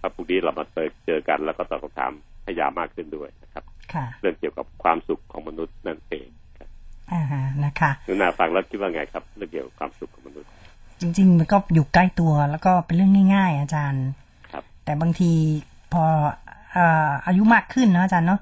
[0.00, 0.64] ถ้าพรุ่งนี้เรามา
[1.06, 2.12] เจอกันแล้วก็ตอบคำถาม
[2.44, 3.64] ให้ยาวมากขึ้นด้วยนะครับ
[4.20, 6.28] เรื่องเกี่ยวกับความสุขของมนุษย์นั่นเอง
[7.12, 7.22] อ่า
[7.64, 10.48] นะคะนุนาฟังแล้วคิดว่าไงครับเรื่องเกี่ยวกับความสุขของมนุษย์
[11.00, 14.06] จริง ๆ มันก็อยู่ใกล้ตัวแล้วก็เป็นเรื่องง่าย ๆ อาจารย์
[14.52, 15.32] ครับ แต่บางที
[15.92, 16.04] พอ
[17.26, 18.40] อายุมากขึ้นนะอาจารย์เนาะ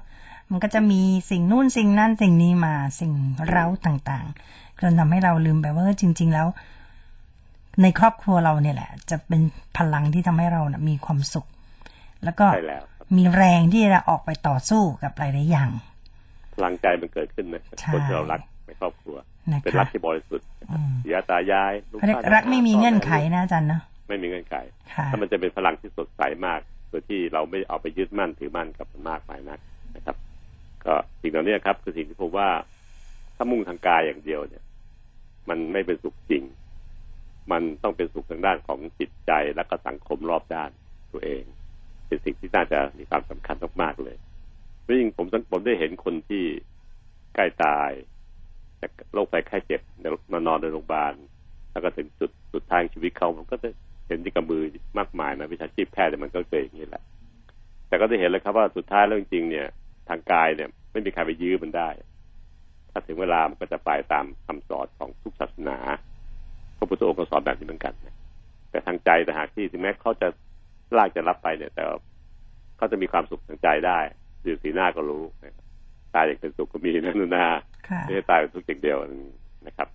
[0.51, 3.13] มันก็จะมีสิ่งนู่นสิ่งนั่นสิ่งนี้มาสิ่ง
[3.49, 6.47] เร้าต่างๆจนทำให้เราลืมไปว่าจริง ๆ แล้ว
[7.81, 9.41] ในครอบครัวเราเนี่ยแหละ จะเป็น
[9.77, 11.45] พลังที่ทำให้เรานะมีความสุข
[12.23, 12.45] แล้วก็
[13.17, 15.69] มีแรงที่จะออกไปต่อสู้กับหลายๆอย่าง
[16.55, 17.61] พลังใจมันเกิดขึ้นนะ
[17.93, 19.15] คนที่เรารักในครอบครัว
[19.63, 20.47] เป็นรักที่บริสุทธิ์
[21.03, 21.73] เสียตายาย
[22.33, 24.55] รักไม่มีเงื่อนไขนะอาจารย์เนาะไม่มีเงื่อนไข
[25.11, 26.59] ถ้ามันจะเป็นพลังที่สดใสมาก
[26.89, 29.59] โดยที่เราไม่เอาไปยึดมั่นถือมั่นกับมันมากไปนัก
[29.95, 30.17] นะครับ
[30.85, 32.49] ก็สิ่งเหล่านี้ครับ คือสิ่งที่ผมว่า
[33.35, 34.63] ถ้ามุ่งทางกายอย่างเดียวเนี่ย
[35.49, 36.43] มันไม่เป็นสุขจริง
[37.51, 40.71] มันต้องเป็นสุขทางด้านของจิตใจและก็สังคมรอบด้าน
[41.11, 41.43] ตัวเอง
[42.07, 44.17] เป็นสิ่งที่น่าจะมีความสำคัญมากๆเลย
[44.81, 46.43] เพราะยิ่งผมผมได้เห็นคนที่
[47.35, 47.91] ใกล้ตาย
[48.81, 49.81] จากโรคไข้ไข้เจ็บ
[50.33, 51.13] มานอนในโรงพยาบาล
[51.71, 53.69] แล้วก็ถึงจุดสุดทางชีวิตเขามันก็จะ
[54.07, 54.63] เห็นที่กับมือ
[54.97, 57.03] มากมายนะวิชาชีพแพทย์มันก็เกิดอย่างนี้แหละ
[57.87, 59.67] แต่ก็ได้เห็นแล้วครับว่าสุดท้ายแล้วจริงๆเนี่ย
[60.09, 61.89] ทางกายเนี่ย ไม่มีใครไปยื้อมันได้
[62.91, 65.77] ถ้าถึงเวลามันก็จะไปตามคำสอนของทุกศาสนา
[66.77, 67.93] พระพุทธองค์ก็สอนแบบนี้เหมือนกัน
[68.71, 70.27] แต่ทางใจแต่หากที่ถึงแม้เขาจะ
[70.97, 71.83] ลากจะรับไปเนี่ย แต่
[72.77, 73.99] เขาจะมีความสุขทางใจได้
[74.45, 75.23] ดูสีหน้าก็รู้
[76.15, 77.47] ตายอย่างเป็นสุขก็มีนั่นนะ
[78.01, 78.97] ไม่ใช่ตายเป็นทุกข์อย่างเดียว
[79.67, 79.87] นะครับ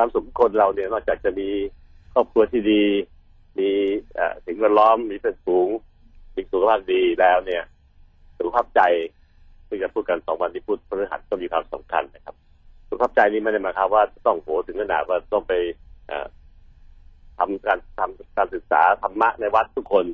[0.00, 1.48] ความสุขคนเราเนี่ยนอกจากจะมี
[2.14, 2.82] ครอบครัวที่ดี
[3.58, 3.70] มี
[4.46, 5.68] สิ่งแวดล้อมมีเป็นสูง
[6.34, 7.62] มีสุขภาพดีแล้วเนี่ย
[8.38, 8.80] สุขภาพใจ
[9.68, 12.36] ที่จะพูดกันสองวันที่พูดพฤหัสก็มีความสำคัญนะครับ
[12.88, 15.52] สุขภาพใจนี้ไม่ได้หมายความว่าต้องโหถึงขนาดว่าต้องไป
[17.38, 20.04] ทำการทำการศึกษาธรรมะในวัดทุกคน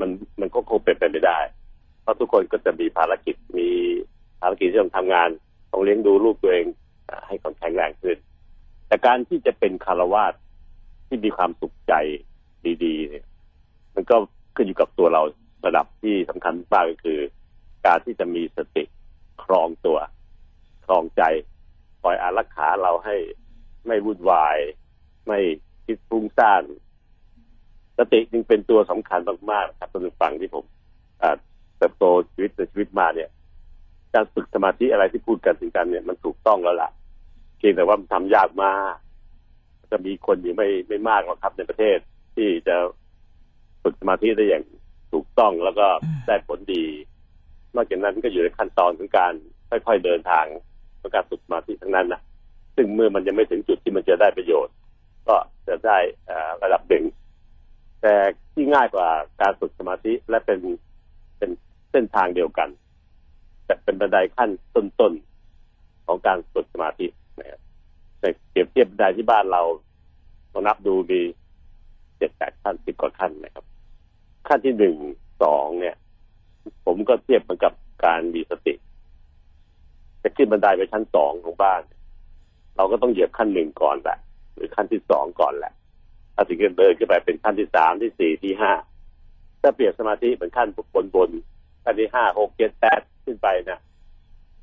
[0.00, 1.38] มันมันก็คงเป็นไปไม่ได้
[2.02, 3.68] เพราะทุกคนก็จะมีภารกิจมี
[4.40, 5.28] ภารกิจที่ต้องทำงาน
[5.70, 6.66] ต้องเลี้ยงดูลูกตัวเอง
[7.26, 8.16] ให้คนแข็งแรงขึ้น
[8.92, 10.34] แต่การที่จะเป็นคารวาส
[11.06, 11.94] ที่มีความสุขใจ
[12.84, 13.26] ดีๆเนี่ย
[13.94, 14.16] มันก็
[14.56, 15.22] ขึ้นอยู่กับตัวเรา
[15.66, 17.20] ระดับที่สำคัญมากก็คือ
[17.86, 18.84] การที่จะมีสติ
[19.44, 19.98] ครองตัว
[20.84, 21.22] ครองใจ
[22.02, 23.16] คอยอารักขาเราให้
[23.86, 24.58] ไม่วุ่นวาย
[25.26, 25.38] ไม่
[25.86, 26.62] คิดฟุ้งซ่าน
[27.98, 30.64] สติจึงเป็นตัวสำคัญมากๆครับท่านฟังที่ผม
[31.78, 33.30] เติบโตชีวิตในชีวิตมาเนี่ย
[34.14, 36.90] การฝึกสมาธิอะไรที่พูดกันถึงกันเนี่ยมันถูกต้องแล้วล่ะ
[37.64, 38.94] พียงแต่ว่ามันทำยากมาก
[39.90, 41.98] จะมีคนอยู่ไม่ไม่มากหรอกครับในประเทศ
[42.36, 42.76] ที่จะ
[43.82, 44.64] ฝึกสมาธิได้อย่าง
[45.12, 45.86] ถูกต้องแล้วก็
[46.26, 46.84] ได้ผลดี
[47.74, 49.32] นอกจากนั้นก็อยู่ในขั้นตอนของการ
[49.70, 50.46] ค่อยๆเดินทาง
[51.00, 52.20] ของการฝึกสมาธิทั้งนั้นนะ
[52.76, 54.74] ซึ่งเมื่อมันยังไม่ถึงจุดที่มันจะได้ประโยชน์
[55.28, 55.36] ก็
[55.68, 55.98] จะได้
[56.62, 57.04] ระดับหนึ่ง
[58.02, 58.14] แต่
[58.52, 59.08] ที่ง่ายกว่า
[59.42, 60.60] การฝึกสมาธิและเป็น
[61.38, 61.50] เป็น
[61.90, 62.68] เส้นทางเดียวกัน
[63.64, 67.06] แต่เป็นบันไดขั้นต้นๆของการฝึกสมาธิ
[67.40, 67.60] นะครับ
[68.20, 69.62] แต่เปรียบเทียบบันไดที่บ้านเรา
[70.52, 71.20] ลองนับดูมี
[72.18, 73.64] เจ็ดแปดขั้นสิบกว่าขั้นนะครับ
[74.48, 74.96] ขั้นที่หนึ่ง
[75.42, 75.96] สองเนี่ย
[76.86, 77.72] ผมก็เทียบเหมือนกับ
[78.04, 78.74] การมีสติ
[80.22, 81.82] จะขึ้นบันไดไปชั้นสองของบ้าน
[82.76, 84.18] เราก็ต้องเหยียบขั้นหนึ่งก่อนแหละ
[84.54, 85.72] หรือขั้นที่สองก่อนแหละ
[86.34, 88.72] ถ้าถึงจะเดินขึ้นไปเป็นขั้นที่สามที่สี่ที่ห้า
[89.62, 91.30] ถ้าเปรียบสมาธิเป็นขั้นบนบน
[91.84, 93.80] ขั้นที่ห้าหกเจ็ดแปดขึ้นไปนะ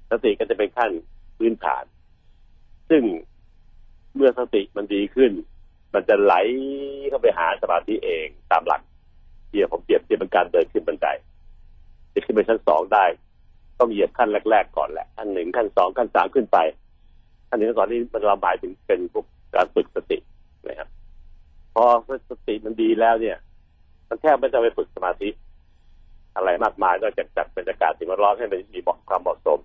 [0.09, 0.91] สติก็จะเป็นขั้น
[1.37, 1.83] พื้นฐาน
[2.89, 3.03] ซึ่ง
[4.15, 5.31] เมื่อสติมันดีขึ้น
[5.93, 6.33] มันจะไหล
[7.09, 8.81] เข้าไปหาสมาธิเองตามหลัก
[9.49, 11.07] เทียผมเปรียบเทียบเป็นการเดินขึ้นบันได
[12.13, 13.05] จะขึ้นไปชั้นสองได้
[13.79, 16.57] ต้องเหยียบขั้นแรก ๆ ก่อนแหละขั้นหนึ่งขั้นสองขั้นสามขึ้นไป
[17.49, 19.25] ขั้นหนึ่งขั้นสองนี่มันเราหมายถึงเป็นพวก
[19.55, 20.17] การฝึกสติ
[20.67, 20.89] นะครับ
[21.73, 21.85] พอ
[22.29, 23.37] สติมันดีแล้วเนี่ย
[24.09, 25.29] มันแทบไม่จะไปฝึกสมาธิ
[26.35, 29.59] อะไรมากมายนอกจากจัดบรรยากาศสิ่งแวดล้อมให้มันมีความเหมาะสม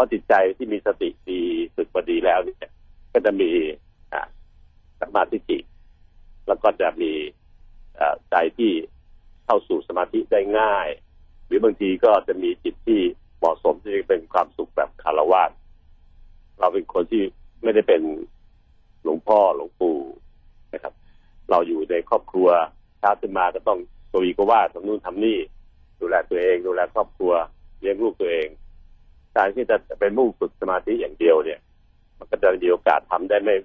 [0.00, 1.40] ราะจิตใจที่มีสติดี
[1.74, 2.70] ฝึกมาดีแล้วเนี่ย
[3.12, 3.50] ก็จะมี
[5.00, 5.64] สมาธิจิต
[6.46, 7.12] แล้วก็จะมี
[8.30, 8.72] ใจที่
[9.44, 10.88] เข้าสู่สมาธิได้ง่าย
[11.46, 13.00] หรือบางทีก็จะมีจิตที่
[13.38, 15.42] เหมาะสมที่จะเป็นความสุขแบบคารวะ
[16.58, 17.22] เราเป็นคนที่
[17.62, 18.02] ไม่ได้เป็น
[19.02, 19.98] หลวงพ่อหลวงปู่
[20.72, 20.94] นะครับ
[21.50, 22.48] เราอยู่ในครอบครัว
[23.02, 23.78] ช้าขึ้นมาก็ต้อง
[24.12, 25.38] ตัวอีก็ว่าทำนู่นทำนี่
[26.00, 27.32] ดูแลตัวเอง ดูแลครอบครัว
[27.80, 28.48] เลี้ยงลูกตัวเอง
[29.36, 31.60] การที่จะเป็นมุ่งฝึกสมาธิอย่างเดียวเนี่ย
[32.18, 33.56] มันก็จะมีโอกาสทำได้ไม่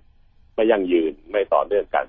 [0.56, 2.06] ไม่ยั่งยืนไม่ต่อเนื่องกัน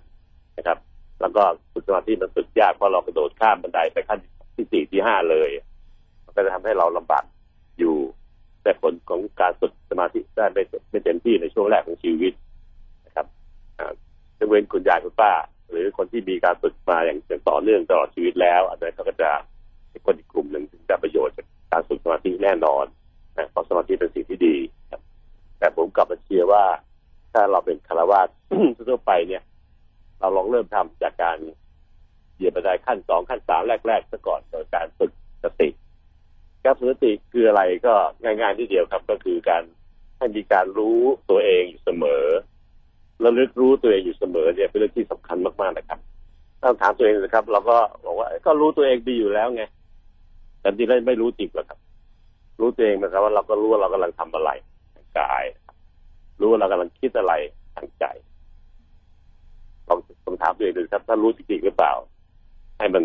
[0.57, 0.79] นะครับ
[1.21, 1.42] แล้วก็
[1.73, 4.19] ฝึกสมาธิมันฝึกยากเพราะเรากระโดดข้ามบันไดไปขั้น
[4.57, 5.51] ที่สี่ที่ห้าเลย
[6.25, 7.25] มันก็จะทำให้เราลำบาก
[7.79, 7.97] อยู่
[8.62, 12.33] แต่ผลของการฝึกสมาธิได้ไม่ไม่เต็มที่ในช่วงแรกของชีวิต
[13.07, 13.27] นะครับ
[14.38, 15.33] จะเว้นคุณยายคุณป้า
[15.71, 19.31] หรือคนที่มีการฝึกมาอย่างอย่างต่อเนื่องตลอดชีวิตแล้วอันนั้นเขาก็จะ
[19.90, 22.85] เป็นคนอีกกลุ่มหนึ่งที่จะประโยชน์จากการฝึกสมาธิแน่นอน
[23.38, 24.57] นะเพราะสมาธิเป็นสิ่งที่ดี
[24.90, 25.01] ครับ
[25.59, 26.64] แต่ผมกลับมาเชียร์ว่า
[27.33, 28.20] ถ้าเราเป็นคารวะ
[28.88, 29.42] ทั่วไปเนี่ย
[30.20, 31.38] เราลองเริ่มทำจากการ
[32.35, 35.12] เหยียบบันไดขั้นสองขั้นสามแรกๆซะก่อนโดยการฝึก
[35.44, 35.68] สติ
[36.64, 39.62] การฝึกสติคืออะไรก็ง่ายๆที่เดียวครับ ก็คือการ
[40.18, 42.25] ให้มีการรู้ตัวเองอยู่เสมอ
[43.25, 46.01] ระลึกรู้ตัวเองอยู่เสมอเนี่ยเป็นเรื่องที่สำคัญมากๆนะครับ
[46.62, 49.62] ต้องถามตัวเองนะครับ เราก็บอกว่าก็รู้ตัวเองดีอยู่แล้วไง
[50.61, 51.79] แต่ที่เราไม่รู้จริงหรอกครับ
[52.61, 54.51] รู้ตัวเองนะครับว่าเราก็รู้ว่าเรากำลังทำอะไร
[54.95, 55.45] ทางกาย
[56.40, 57.33] รู้ว่าเรากำลังคิดอะไร
[57.75, 58.05] ทางใจ
[59.88, 61.92] ลองลองถามตัวเองดูครับ ถ้ารู้จริงหรือเปล่า
[62.79, 63.05] ให้มัน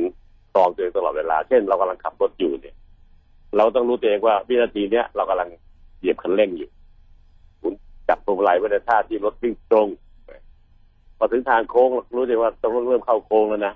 [0.56, 2.76] ตรองตัวเองตลอดเวลา เช่น เรากำลังขับรถอยู่เนี่ย
[3.58, 5.50] เราต้องรู้ตัวเองว่าวินาทีเนี้ยเรากำลัง
[6.00, 6.70] เหยียบคันเร่งอยู่
[8.08, 9.88] จับพวงมาลัยไว้ในท่าที่รถวิ่งตรง
[11.18, 13.74] พอถึงทางโค้งรู้เลยว่าต้องเริ่มเข้าโค้งแล้วนะ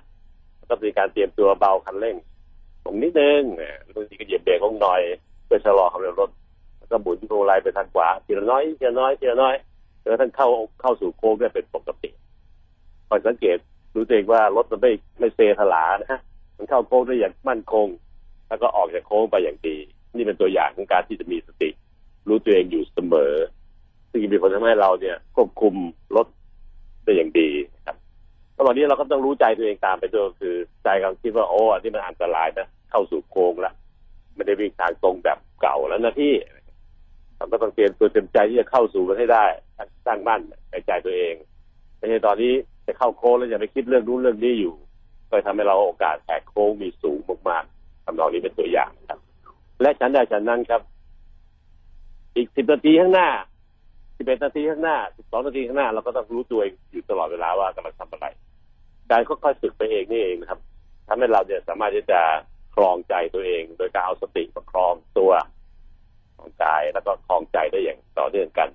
[0.68, 2.16] ก็มีการเตรียมตัวเบาคันเร่ง
[2.84, 3.42] ตรงนิดนึง
[3.94, 5.00] บางทีก็เหยียบเบรกลงหน่อย
[5.46, 6.30] เพื่อชะลอความเร็วรถ
[6.78, 9.54] แล้วก็บุนพวงมาลัยไปทางขวาทีละน้อยทีละน้อยทีละน้อย
[10.02, 10.48] จนกระทั่งเข้า
[10.80, 12.10] เข้าสู่โค้งได้เป็นปกติ
[13.08, 13.58] คอยสังเกต
[13.94, 16.20] รู้เองว่ารถมันไม่ไม่เซถลานะ
[16.56, 17.88] มันเข้าโค้งได้อย่างมั่นคง
[18.48, 19.76] แล้วก็ออกจากโค้งไปอย่างดี
[20.14, 21.70] นี่เป็นตัวอย่างของการที่จะมีสติ
[22.28, 23.34] รู้ตัวเองอยู่เสมอ
[24.10, 25.74] ซึ่งมีผลทำให้เราเนี่ยควบคุม
[26.16, 26.26] รถ
[27.04, 27.48] ได้อย่างดี
[27.86, 27.96] ครับ
[28.56, 30.54] ตลอดนี้เราก็ต้องรู้ใจตัวเองตามไปด้วยคือ
[30.84, 33.74] ใจกำลังคิดว่าโอ้อันนี้มันอันตรายนะเข้าสู่โค้งแล้ว
[34.36, 36.34] ไม่ได้วิ่งทางตรงแบบเก่าแล้วนะพี่
[37.36, 39.44] เราก็ต้องเตรียมตัวเต็มใจที่จะเข้าสู่มันให้ได้
[40.06, 41.34] ตั้างมั่นในใจตัวเอง
[41.98, 42.52] ไม่ใช่ตอนนี้
[42.86, 44.74] จะเข้าโค้งแล้วจะไปคิดเรื่องนู้นเรื่องนี้อยู่
[45.30, 47.18] ก็ทำให้เราโอกาสแหกโค้งมีสูง
[47.48, 49.20] มากๆทำนองนี้เป็นตัวอย่างครับ
[49.80, 50.80] และฉันได้ฉันนั้นครับ
[52.36, 53.28] อีกสิบนาทีข้างหน้า
[54.16, 58.26] สิบเอ็ดนาทีข้างหน้าสิบสองนาทีข้างหน้าเราก็ต้องรู้ตัวเองอยู่ตลอดเวลาว่ากำลังทำอะไร
[59.10, 60.60] การค่อยๆฝึกไปเองนี่เองนะครับ
[61.08, 62.20] ทำให้เราเนี่ยสามารถที่จะ
[62.76, 65.32] ครองใจตัวเอง โดยการเอาสติประครองตัว
[66.36, 68.68] ของกายแล้วก็ครองใจได้อย่างต่อเนื่องกัน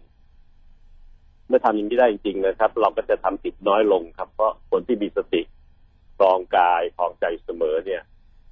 [1.48, 5.42] เมื่อทำอย่างนี้ได้จริงๆนะครับ เราก็จะทำผิดน้อยลงครับ เพราะคนที่มีสติ
[6.18, 8.02] ครองกายครองใจเสมอเนี่ย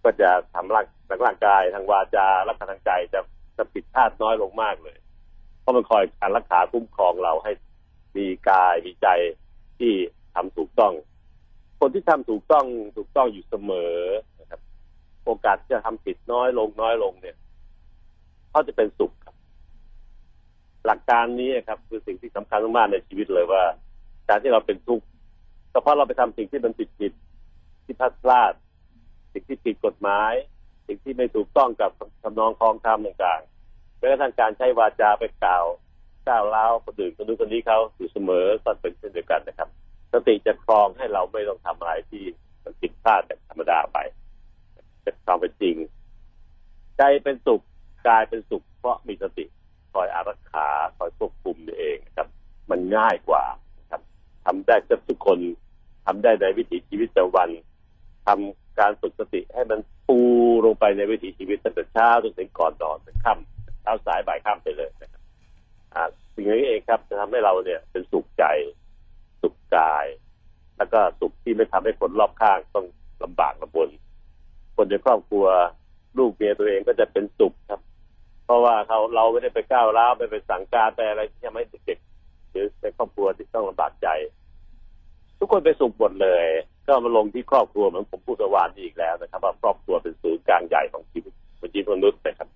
[0.04, 3.20] ก็จะทำร่างทางร่างกายทางวาจาและทางใจจะ
[3.58, 4.98] จะผิดพลาดน้อยลงมากเลย
[5.62, 7.52] เพราะมันคอยการรักษาคุ้มครองเราให้
[8.18, 9.08] มีกายมีใจ
[9.80, 9.94] ที่
[10.36, 10.94] ทำถูกต้อง
[11.80, 12.66] คนที่ทำถูกต้อง
[12.98, 13.94] ถูกต้องอยู่เสมอ
[15.30, 17.38] โอกาสจะทำผิดน้อยลงน้อยลงเนี่ย
[18.50, 19.36] เขาจะเป็นสุขครับ
[20.86, 23.64] หลักการนี้ครับ คือสิ่งที่สำคัญมากในชีวิตเลยว่า
[24.30, 25.06] การที่เราเป็นทุกข์
[25.74, 27.14] ก็เพราะเราไปทำสิ่งที่มันผิดผิด
[27.86, 28.54] ที่พลาดพลาด
[29.34, 30.34] สิ่งที่ผิดกฎหมาย
[30.88, 31.92] สิ่งที่ไม่ถูกต้องกับ
[32.24, 35.66] ทำนองคลองธรรมต่างๆแม้กระทั่งการใช้วาจาไปกล่าว
[36.28, 39.70] ก้าวร้าคนอื่นคนนู้นคนนี้เขาอยู่เสมอตอนเป็นเช่นเดียวกันนะครับ
[40.14, 42.24] สติจะครองให้เราไม่ต้องทำอะไรที่
[42.64, 43.98] มันผิดพลาดแบบธรรมดาไป
[45.16, 45.76] จะความเป็นจริง
[46.98, 47.62] ใจเป็นสุข
[48.08, 49.46] กายเป็นสุข เพราะมีสติ
[49.94, 50.68] คอยอารักขา
[50.98, 52.28] คอยควบคุมนี่เองครับ
[52.70, 53.44] มันง่ายกว่า
[53.92, 54.02] ครับ
[54.46, 55.40] ทำได้กับทุกคน
[56.06, 57.50] ทำได้ในวิถีชีวิตประจำวัน
[58.28, 60.20] ทำการฝึกสติให้มันปู
[60.66, 65.22] ลงไปในวิถีชีวิตตั้งแต่เช้าจนถึงก่อนนอนถึงค่ำเช้าสายบ่ายค่ำไปเลยนะครับ
[65.94, 68.44] อ่าสิ่งนี้เองครับ จะทำให้เราเนี่ย เป็นสุขใจ
[69.42, 70.06] สุขกาย
[70.78, 72.86] แล้วก็สุขที่ไม่ทำให้คนรอบข้างต้อง
[73.24, 73.90] ลำบากลำบน
[74.82, 75.46] คนในครอบครัว
[76.18, 77.82] ลูกเมียตัวเองก็จะเป็นสุขครับ
[78.46, 84.08] เพราะว่าเขาเราไม่ได้ไปก้าวร้าวไปไปสั่งการไปอะไรที่ทำให้เด็กๆหรือในครอบครัวที่ต้องลำบากใจ
[85.40, 86.46] ทุกคนไปสุขหมดเลย
[86.88, 92.50] ก็มาลงที่ครอบครัวเหมือนผมพูดเมื่อวานนี้อีกแล้วนะครับว่าครอบครัวเป็นศูนย์กลางใหญ่ของชีวิตของชีวิตมนุษย์นะครับ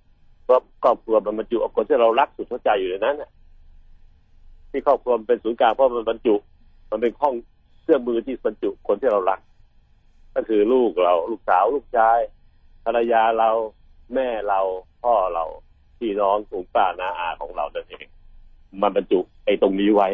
[0.43, 3.29] เพราะครอบครัวมันบรรจุเอาคนที่เรารักสุดหัวใจอยู่ในนั้นน่ะ
[4.71, 6.36] ที่ครอบครัวเป็นศูนย์กลางเพราะมันบรรจุ
[6.91, 7.33] มันเป็นห้อง
[7.81, 9.39] เครื่องมือที่บรรจุคนที่เรารัก
[10.36, 12.19] ก็คือลูกเราลูกสาวลูกชาย
[12.86, 13.50] ภรรยาเรา
[14.13, 14.60] แม่เรา
[15.04, 15.46] พ่อเรา
[16.00, 18.06] พี่น้องลุงป้าน้าอาของเรานั่นเอง
[18.82, 20.10] มันบรรจุไอ้ตรงนี้ไว้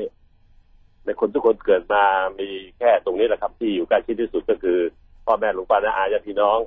[1.06, 2.04] ในคนทุกคนเกิดมา
[2.40, 4.80] มีแค่ตรงนี้แหละครับ ที่อยู่ใกล้ชิดที่สุดก็คือ
[5.26, 6.60] พ่อแม่ลุงป้าน้าอาญาพี่น้อง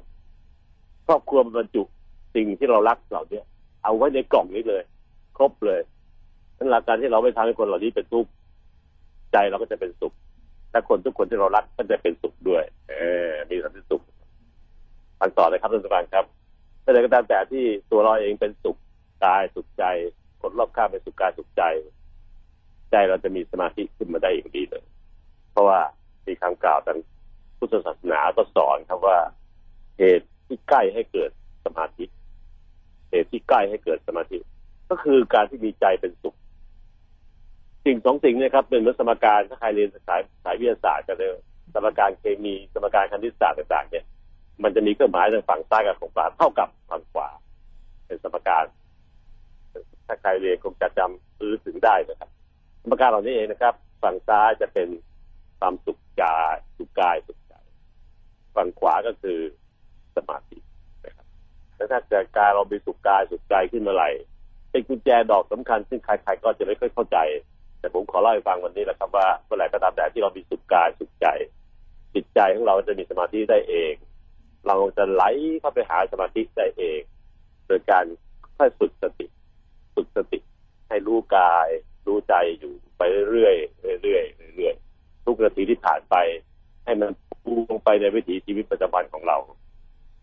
[1.07, 1.83] ครอบครัวมันบรรจุ
[2.35, 3.41] สิ่งที่เรารักเหล่านี้
[3.85, 4.83] เอาไว้ในกล่องนี้เลย
[5.37, 5.81] ครบเลย
[6.59, 8.31] นั่นหลักการที่เราไม่ทำให้คนเหล่านี้เป็นทุกข์
[9.33, 10.13] ใจเราก็จะเป็นสุข
[10.73, 12.93] และคนทุกคนที่เรารักก็จะเป็นสุขด้วย เอ
[13.29, 14.03] อ มีสันติสุข
[15.21, 16.25] ฟังต่อเลยครับท่านสมาครับ
[16.83, 18.77] แต่ใดก็ตามแต่ที่ตัวเราเองเป็นสุข
[19.25, 19.85] กายสุขใจ
[20.41, 21.63] คนรอบข้างเป็นสุขกายสุขใจ
[22.91, 24.85] ใจเราจะมีสมาธิขึ้นมาได้อย่างดีเลย
[25.51, 25.81] เพราะว่า
[26.27, 26.99] มีคำกล่าวทาง
[27.59, 29.19] พุทธศาสนาก็สอนครับว่า
[29.99, 31.31] เหตุที่ใกล้ให้เกิด
[31.65, 32.05] สมาธิ
[33.11, 34.39] เหตุที่ใกล้ให้เกิดสมาธิ
[34.91, 36.37] ก็คือการที่มีใจเป็นสุข
[37.85, 41.31] สิ่งสองสิ่งเนี่ยครับเป็นสมการถ้าใครเรียนสายสายวิทยาศาสตร์ก็เลย
[41.75, 44.05] สมการเคมีสมการคณิตศาสตร์ต่างๆ เนี่ย
[44.63, 47.29] มันจะมีเครื่องหมายทางฝั่งซ้ายกับของขวาเท่ากับฝั่งขวา
[48.07, 48.65] เป็นสมการ
[50.07, 52.31] ถ้าใครเรียนคงจะจำซื้อถึงได้นะครับ
[52.83, 54.89] สมการเหล่านี้เองนะครับ ฝั่งซ้ายจะเป็น
[55.59, 57.55] ความสุขกายสุขกายสุขใจ
[58.57, 59.39] ฝั่งขวาก็คือ
[60.17, 60.59] สมาธิ
[61.07, 61.27] นะครับ
[61.77, 64.11] แล้วถ้าเกิดกายเรามีสุขกายสุขใจขึ้นเมื่อไหร่
[64.71, 67.19] เป็นกุญแจดอกสำคัญ ซึ่งใครๆก็จะไม่ค่อยเข้าใจ
[67.83, 71.27] แต่ผมขอเล่าให้ฟังวันนี้แหละครับว่าเมื่อไหร่ก็ตามแต่ที่เรามีสุขกายสุขใจ
[72.15, 73.95] จิตใจของเราจะมีสมาธิได้เอง
[74.67, 75.25] เราจะไหล
[75.61, 77.01] เข้าไปหาสมาธิได้เอง
[77.67, 78.05] โดยการ
[78.59, 79.27] ค่อยฝึกสติ
[79.95, 80.39] ฝึกสติ
[80.89, 81.69] ให้รู้กาย
[82.07, 83.55] รู้ใจอยู่ไปเรื่อย
[84.03, 84.25] เรื่อย
[84.57, 84.75] เรื่อย
[85.25, 86.17] ทุกนาทีที่ผ่านไป
[86.85, 87.11] ให้มัน
[87.45, 89.39] ปูลงไปในวิถีชีวิตประจำวันของเรา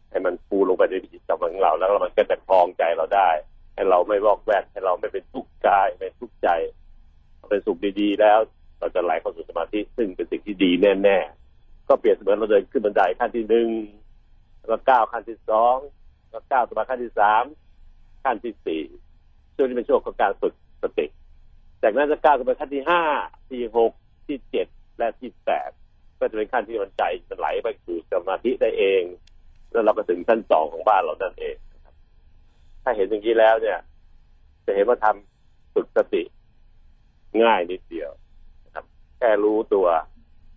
[0.09, 3.29] ให้มันปูลงไปในวิถีประจำวันของเรา แล้วมันก็จะคลองใจเราได้
[3.73, 6.49] ให้เราไม่วอกแวกให้เราไม่เป็นทุกข์กายไม่ทุกข์ใจ
[7.49, 8.39] เป็นสุขดีๆ แล้ว
[8.79, 13.67] เราจะไหลเข้าสู่สมาธิซึ่งเป็นสิ่งที่ดีแน่ๆก็เปรียบเสมือนเราเดินขึ้นบันไดขั้นที่หนึ่ง
[14.67, 15.77] แล้วก้าวขั้นที่สอง
[16.31, 17.43] แล้วก้าวต่อมาขั้นที่สาม
[18.23, 18.83] ขั้นที่สี่
[19.55, 21.05] ช่วงนี้เป็นช่วงของการฝึกสติ
[21.83, 23.03] จากนั้นจะก้าวขึ้นไปขั้นที่ห้า
[23.49, 23.91] ที่หก
[24.27, 25.69] ที่เจ็ดและที่แปด
[26.19, 29.03] ก็จะเป็นขั้นที่มันใจจะไหลไปสู่สมาธิได้เอง
[29.71, 31.55] แล้วเราก็ถึงขั้นสองของบ้านเรานั่นเอง
[32.83, 33.79] ถ้าเห็นอย่างนี้แล้วเนี่ย
[34.65, 36.23] จะเห็นว่าทำฝึกสติ
[37.43, 38.11] ง่ายนิดเดียว
[38.65, 38.85] นะครับ
[39.17, 39.87] แค่รู้ตัว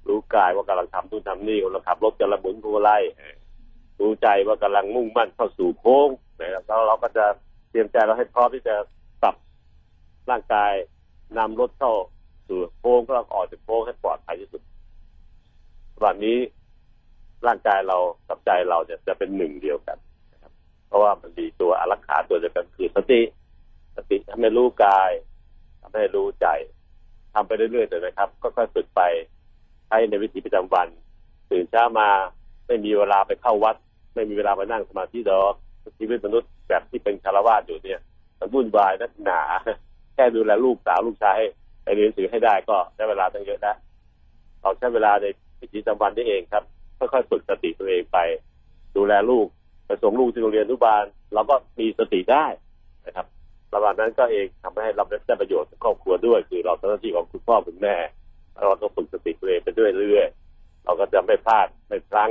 [0.09, 3.03] รู้กายว่ากำลังทำนู่นทำนี่กำลังขับรถกำลังหมุนพวงมาลัย
[4.01, 6.09] รู้ใจว่ากำลังมุ่งมั่นเข้าสู่โค้ง
[6.41, 7.25] นะครับแล้วเราก็จะ
[7.71, 8.75] เตรียมใจเราให้พร้อมที่จะ
[9.23, 9.35] ปรับ
[10.31, 10.73] ร่างกาย
[11.39, 11.93] นำรถเข้า
[12.49, 14.63] สู่โค้งก็ออกจากโค้งให้ปลอดภัยที่สุด
[16.05, 16.39] วันนี้
[17.47, 17.99] ร่างกายเรา
[18.29, 19.99] กับใจเราจะจะเป็นหนึ่งเดียวกัน
[20.87, 23.21] เพราะว่ามันมีตัวอารักขาตัวเดียวกันคือสติ
[23.97, 25.11] สติทำให้รู้กาย
[25.93, 26.47] ทำให้รู้ใจ
[27.35, 29.03] ทำไปเรื่อยๆเลยนะครับ ก็ค่อยฝึกไป
[29.89, 30.89] ใช้ในวิถีประจำวัน
[31.51, 32.09] ตื่นเช้ามา
[32.67, 33.77] ไม่มีเวลาไปเข้าวัด
[34.15, 35.55] ไม่มีเวลาไปนั่งสมาธิดอก
[35.99, 38.01] ชีวิตมนุษย์แบบที่เป็นคารวะอยู่เนี่ย
[38.39, 39.41] มันวุ่นวายนักหนา
[40.15, 41.41] แค่ดูแลลูกสาวลูกชาย
[41.83, 43.75] ไปเรียนหนังสือให้ได้ก็ใช้เวลาตั้งเยอะนะ
[44.61, 45.27] เราใช้เวลาใน
[45.61, 46.65] วิถีประจำวันได้เองครับ
[46.99, 48.19] ค่อยๆฝึกสติตัวเองไป
[48.97, 49.47] ดูแลลูก
[49.87, 52.47] ไปส่งลูกที่โรงเรียนอนุบาลเราก็มีสติได้
[53.07, 53.27] นะครับ
[53.75, 57.97] ระหว่างนั้นก็เองทำให้เราได้ประโยชน์กับครอบครัวด้วย คือเราทำหน้าที่ของคุณพ่อคุณแม่
[58.61, 60.29] เราก็ฝึกสติตัวเองไปด้วยเรื่อย
[60.85, 62.31] เราก็จะไม่พลาดไม่พลั้ง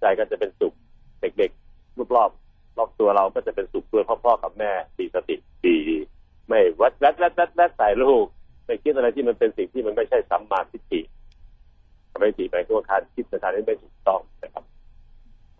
[0.00, 0.74] ใจก็จะเป็นสุข
[1.20, 5.78] เด็กๆรอบๆรอบตัวเราก็จะเป็นสุขด้วยพ่อๆกับแม่มีสติดี
[6.48, 8.24] ไม่วัดแวดแวดแวดแวดใส่ลูก
[8.66, 11.00] ไม่คิดอะไรที่มันเป็นสิ่งที่มันไม่ใช่สัมมาทิฏฐิ
[12.20, 14.64] ไม่ติไปตัวการคิดในทางที่ไม่ถูกต้องนะครับ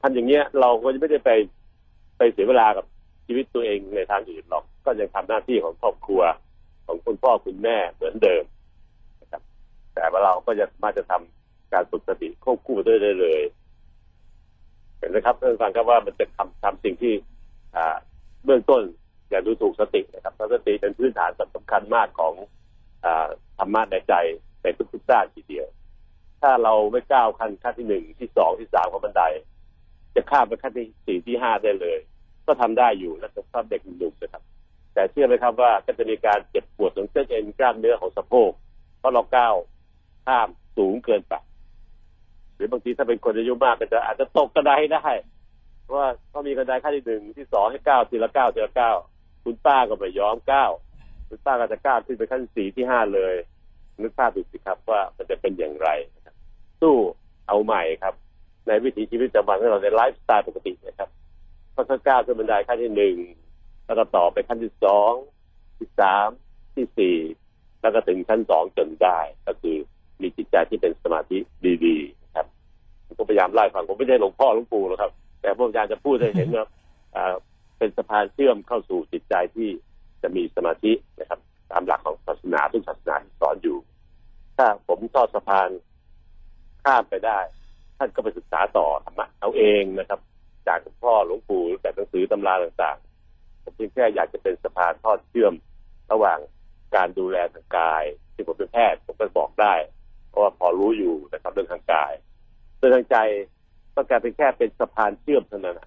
[0.00, 1.30] ทำอย่างเงี้ยเราก็จะไม่ได้ไป
[2.18, 2.84] ไปเสียเวลากับ
[3.26, 6.22] ชีวิตตัวเองในทางอื่นหรอก ก็ยังทำหน้าที่ของครอบครัว
[6.86, 8.44] ของคุณพ่อคุณแม่เหมือนเดิม
[9.20, 9.42] นะครับ
[9.94, 13.42] แต่ว่าเราก็จะมาจะทำการฝึกสติควบคู่ด้วยได้เลย
[14.98, 17.12] เห็นไหมครับท่านฟังครับว่ามันเป็นทำทำสิ่งที่
[17.76, 17.96] อ่า
[18.44, 18.82] เบื้องต้น
[19.30, 22.32] อย่าดูถูกสตินะครับเพราะสติเป็นพื้นฐานสำคัญมากของ
[23.04, 23.26] อ่า
[23.58, 24.14] ธรรมะในใจ
[24.62, 25.66] ในทุกๆด้านทีเดียว
[26.42, 29.22] ถ้าเราไม่ก้าวขั้นขั้นที่หนึ่งที่สองที่สามของบันได
[30.14, 31.98] จะข้ามไปขั้นที่สี่ที่ห้าได้เลย
[32.46, 34.42] ก็ทำได้อยู่และสำหรับเด็กหนุ่มนะครับ
[34.94, 38.50] แต่เชื่อไหมครับว่าก็จะมีการเจ็บปวดของเส้นเอ็นกล้ามเนื้อของสะโพก
[38.98, 39.54] เพราะเราก้าว
[40.26, 41.34] ข้ามสูงเกินไป
[42.54, 45.04] หรือบางทีถ้าเป็นคนอายุมากก็จะอาจจะตกกระไดได้
[45.82, 48.96] เพราะว่าก็มีกระไดขั้นที่หนึ่งที่สองให้ก้าวทีละก้าวทีละก้าว
[49.44, 50.70] คุณป้าก็ไม่ยอมก้าว
[51.28, 53.34] คุณป้าก็จะก้าวขึ้นไปขั้นสี่ที่ห้าเลย
[54.02, 55.88] นึกภาพดูสิครับว่ามันจะเป็นอย่างไร
[56.80, 56.94] สู้
[57.48, 58.14] เอาใหม่ครับ
[58.66, 61.08] ในวิถีชีวิตประจำวันของเราในไลฟ์สไตล์ปกตินะครับ
[61.74, 63.16] ก็ถ้าก้าวขึ้นบันไดขั้นที่หนึ่ง
[63.86, 65.12] แล้วก็ต่อไปขั้นที่สอง
[65.78, 66.28] ที่สาม
[66.74, 67.16] ที่สี่
[67.80, 69.76] แล้วก็ถึงขั้นสองจนได้ ก็คือ
[70.22, 71.38] มีจิตใจที่เป็นสมาธิ
[71.86, 72.46] ดีๆครับ
[73.06, 76.66] ผมก็พยายามไล่ฟังผมไม่ใช่หลวงพ่อหลวงปู่หรอกครับ แต่ผมอยากจะพูดให้เห็นว่า
[77.78, 79.68] เป็นสะพานเชื่อมเข้าสู่จิตใจที่
[80.22, 83.78] จะมีสมาธินะครับ ตามหลักของศาสนาทุกศาสนาสอนอยู่
[84.56, 85.68] ถ้าผมทอดสะพาน
[86.84, 87.38] ข้ามไปได้
[87.98, 90.20] ท่านก็ไปศึกษาต่อธรรมะเอาเองนะครับ
[90.66, 93.13] จากหลวงพ่อหลวงปู่จากหนังสือตำราต่างๆ
[93.64, 95.54] ผมเพียงแค่อยากจะเป็นสะพานทอดเชื่อม
[96.12, 96.38] ระหว่าง
[96.96, 98.04] การดูแลทางกาย
[98.34, 99.74] ที่ผมเป็นแพทย์ผมก็บอกได้
[100.28, 102.12] เพราะว่าพอรู้อยู่นะครับเรื่องทางกาย
[102.78, 103.16] เรื่องทางใจ
[103.94, 105.80] ต้องการเป็นแค่เป็นสะพานเชื่อมเท่านั้น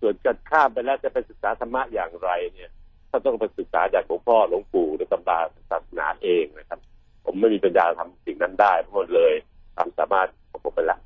[0.00, 2.70] ส่วนการข้ามไปแล้วจะไปศึกษาธรรมะอย่างไรเนี่ย
[3.10, 5.38] ถ้าต้องไปศึกษาจากหลวงพ่อหลวงปู่หรือตำรา
[5.70, 6.80] ศาสนาเองนะครับ
[7.24, 9.32] ผมไม่มีปัญญาทำสิ่งนั้นได้เพราะมันเลย
[9.74, 10.98] ความสามารถของผมไปละ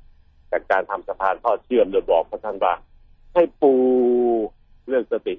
[0.49, 2.73] แต่การทำสะพานทอดเชื่อมโดยบอกพระท่านว่า
[3.33, 3.73] ให้ปู
[4.87, 5.35] เรื่องสติ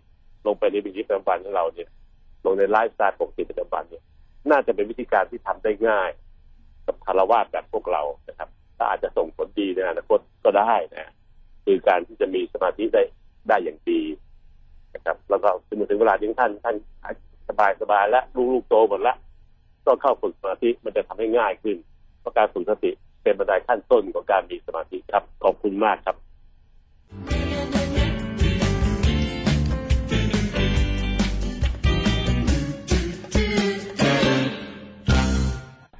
[0.46, 1.88] ลงไปในวิถีประจำวันของเราเนี่ย
[2.44, 4.02] ลงในไลฟ์สไตล์ปกติประจำวันเนี่ย
[4.50, 6.10] น่าจะเป็นวิธีการที่ทำได้ง่าย
[6.86, 11.12] กับคารวะแบบพวกเรานะครับถ้าอาจจะส่งผลดีในอนาคตก็ได้นะ
[11.64, 13.02] คือการที่จะมีสมาธิได้
[13.48, 14.00] ได้อย่างดี
[14.94, 16.76] นะครับ แล้วก็ถึงถึงเวลาที่ท่านท่าน
[17.48, 19.16] สบายสบายแล้วลูกๆโตหมดแล้ว
[19.86, 21.76] ก็เข้าฝึกสมาธิมันจะทำให้ง่ายขึ้น
[22.20, 22.90] เพราะการฝึกสติ
[23.22, 26.16] เป็นบันไดขั้นต้นของการมีสมาธิครับขอบคุณมากครับ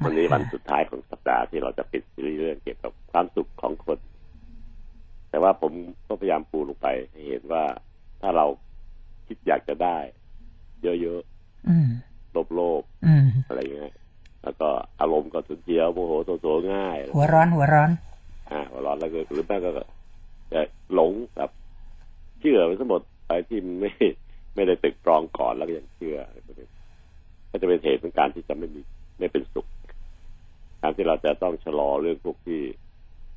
[0.04, 3.98] วันนี้วันสุดท้ายของสัปดาห์ที่เราจะปิดซีรีส์เรื่องเกี่ยวกับความสุขของคน
[5.30, 5.72] แต่ว่าผม
[6.06, 7.64] ก็พยายามปูลงไปให้เห็นว่า
[8.20, 8.46] ถ้าเรา
[9.26, 9.98] คิดอยากจะได้
[10.82, 11.20] เยอะ
[11.68, 13.94] อืมๆโลภอืมๆอะไรอย่างเงี้ย
[14.42, 14.68] แล้วก็
[15.00, 17.90] อารมณ์ก็สุนเจียวโมโหโสโสง่าย หัวร้อนหัวร้อน
[18.50, 19.70] อ่า หัวร้อนแล้วก็หรือแม่ก็
[20.52, 20.60] จะ
[20.94, 21.50] หลงแบบ
[22.40, 23.92] เชื่อไปทั้งหมดไปที่ไม่
[24.54, 26.68] ไม่ได้ตึกตรองก่อนแล้วก็ยังเชื่ออะไรพวกนี้
[27.50, 28.80] ก็จะเป็นเหตุของการที่จะไม่มี
[29.18, 29.66] ไม่เป็นสุข
[30.82, 32.60] การที่เราจะต้องชะลอเรื่องพวกที่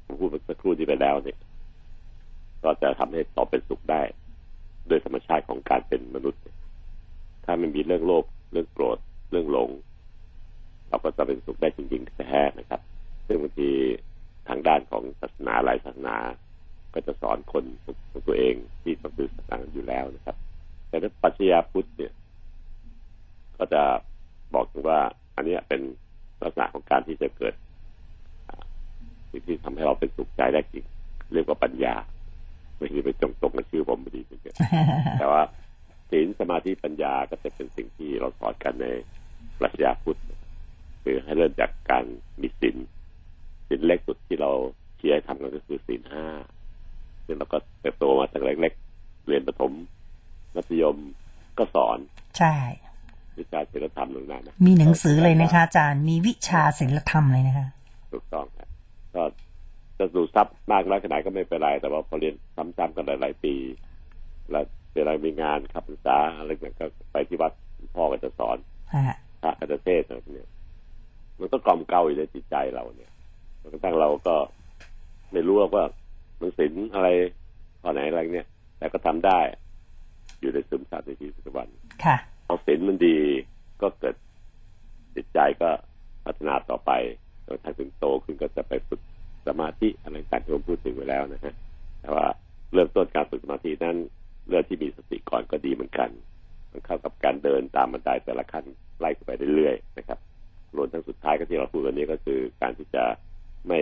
[0.06, 1.38] ผมพูดเมื่อสักครู่ที่ไปแล้วเนี่ย
[2.64, 4.02] ก็จะทำให้ต่อเป็นสุขได้
[4.88, 6.42] โดยธรรมชาติของการเป็นมนุษย์
[7.46, 8.98] ถ้าไม่มีเรื่องโลภเรื่องโกรธ
[9.32, 9.70] เรื่องหลง
[10.88, 12.82] เราก็จะเป็นสุขได้จริงๆแท้ๆนะครับ
[13.28, 13.70] ซึ่งบางที
[14.48, 16.18] ทางด้านของศาสนาหลายศาสนา
[16.94, 20.36] ก็จะสอนคนของตัวเองที่ต้องดูศาสนาอยู่แล้วนะครับ
[20.88, 22.14] แต่ถ้าปรัชญาพุทธเนี่ย
[23.58, 23.84] ก็จะ
[24.54, 25.00] บอกถึงว่า
[25.36, 25.82] อันนี้เป็น
[26.42, 27.54] ลักษณะของการที่จะเกิด
[28.48, 28.64] อ่า
[29.32, 30.86] สิ่งที่ทำให้เราเป็นสุขใจได้จริง
[31.34, 31.96] เรียกว่าปัญญา
[32.78, 34.56] ไม่ใช่ไปจงตรงกับชื่อผมพอดีเกิน
[35.20, 35.42] แต่ว่า
[36.10, 38.88] ศีลสมาธิปัญญาก็จะเป็นสิ่งที่เราสอนกันใน
[39.60, 40.20] ปรัชญาพุทธ
[41.04, 42.04] คือให้เริ่มจากการ
[42.42, 42.76] มีศีล
[43.68, 44.52] ศีลเล็กสุดที่เรา
[44.98, 46.26] เชียร์ทำกันก็คือศีลห้า
[47.26, 49.72] ซึ่งเราก็เติบโตมาตั้งเล็กๆเรียนประถม
[50.56, 50.98] มัธยม
[51.58, 51.98] ก็สอน
[52.38, 52.56] ใช่
[53.40, 57.68] วิชาศีลธรรมตรงนั้นนะมีหนังสือเลยนะคะ อาจารย์มีวิชาศิลธรรมเลยนะคะ
[58.12, 58.70] ถูกต้องครับ
[59.16, 59.24] ก็
[60.00, 63.56] จะดูซับมากน้อยขนาดก็ไม่เป็นไร แต่ว่าพอเรียนซ้ำๆกันหลายๆปี
[64.52, 64.66] แล้ว
[64.96, 67.52] เวลามีงานขับพรรษาอะไรต่างก็ไปที่วัด
[67.96, 68.58] พ่อก็จะสอน
[68.94, 69.04] อ่า
[69.42, 70.50] พระก็จะเทศน์อะไรพวกเนี่ย
[71.40, 73.12] มันก็กล่อมเกลาอยู่ในจิตใจเราเนี่ย
[73.62, 74.36] จนกระทั่งเราก็
[75.32, 75.86] ไม่รู้ว่า
[76.38, 77.08] หนังสินอะไร
[77.82, 79.40] ข้อไหนอะไรเนี่ย แต่ก็ทำได้
[80.40, 81.68] อยู่ในซึมซับในชีวิตประจำวัน
[82.06, 83.18] ค่ะ พอศีลมันดี
[83.82, 84.16] ก็เกิด
[85.16, 85.70] จิตใจก็
[86.26, 86.92] พัฒนาต่อไป
[87.46, 89.02] จนถ้าถึงโตขึ้นก็จะไปฝึก
[89.48, 91.54] สมาธิอะไรต่างที่ผมพูดถึงไว้แล้วนะฮะ
[92.02, 92.26] แต่ว่า
[92.74, 93.98] เริ่มต้นการฝึกสมาธินั้น
[94.48, 96.10] เรื่องที่มีสติก่อนก็ดีเหมือนกัน
[96.72, 98.66] มันเข้ากับการเดินตามบันไดแต่ละขั้น
[99.00, 100.20] ไล่ไปเรื่อยๆนะครับ
[100.78, 103.04] รวมทั้งสุดท้ายก็ที่เราพูดวันนี้ก็คือการที่จะ
[103.68, 103.80] ไม่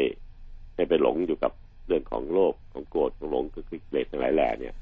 [0.76, 1.52] ไม่ไปหลงอยู่กับ
[1.88, 4.76] เรื่องของโลภของโกรธของหลงคือกิเลสทั้งหลายแหล่เนี่ย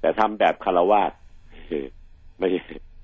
[0.00, 1.12] แต่ทำแบบคารวาส
[2.42, 2.50] ไม่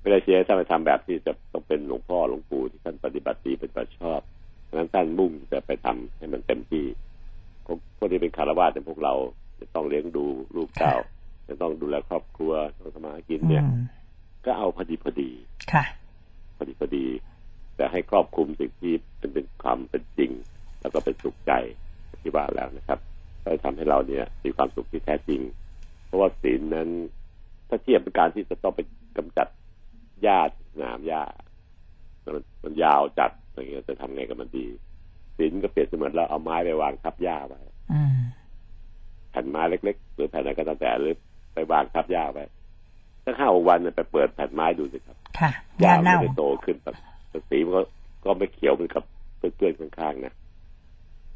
[0.01, 4.21] ไม่ได้เชียร์ท่านไปทำแบบที่จะต้องเป็นหลวงพ่อหลวงปู่ที่ท่านปฏิบัติดีเป็นประชอบ
[4.67, 6.85] ฉะนั้นท่านมุ่งจะไปทำให้มันเต็มที่
[7.65, 9.13] พวกพวกที่เป็นคารวะแต่พวกเรา
[9.59, 10.25] จะต้องเลี้ยงดู
[10.55, 10.95] ลูกเต้า
[11.49, 13.71] จะต้องดูแลครอบครัวต้องทำมาหากินอืเนี่ยม
[14.45, 15.31] ก็เอาพอดีพอดี
[15.73, 15.83] ค่ะ
[16.57, 17.05] พอดีพอดี
[17.75, 20.31] แต่ให้ครอบคลุมสิ่งที่เป็นเป็นความเป็นจริง
[20.81, 21.51] แล้วก็เป็นสุขใจ
[22.21, 22.99] ที่ว่าแล้วนะครับ
[23.43, 25.41] ก็จะทำให้เราเนี่ยมีความสุขที่แท้จริง
[26.05, 26.89] เพราะว่าศีลนั้น
[27.69, 28.79] ถ้าเทียบเป็นการที่จะต้องไป
[29.19, 29.47] กำจัด
[30.23, 30.39] หญ้า
[30.71, 31.23] สนามหญ้า
[32.25, 34.65] มันมันยาวจัดอย่างเงี้ยจะทำไงกับมันดี
[35.37, 37.59] ศีลก็เปรียบเสมือนเราเอาไม้ไปวางทับหญ้าไว้
[37.93, 38.17] อืม
[39.31, 41.15] แผ่นไม้เล็กๆ หรือแผ่นไหนก็ตามแต่หรือ
[41.53, 42.45] ไปวางทับหญ้าไว้
[43.23, 45.51] ถ้าห้าหกวันเนี่ยไปเปิดแผ่นไม้ดูสิครับค่ะ
[45.81, 46.95] หยาญ้ามันเน่าไม่ได้โตขึ้นแบบ
[47.49, 47.81] สีมันก็
[48.25, 49.03] ก็ไม่เขียวเหมือนกับ
[49.37, 50.33] เพื่อนๆข้างๆนะ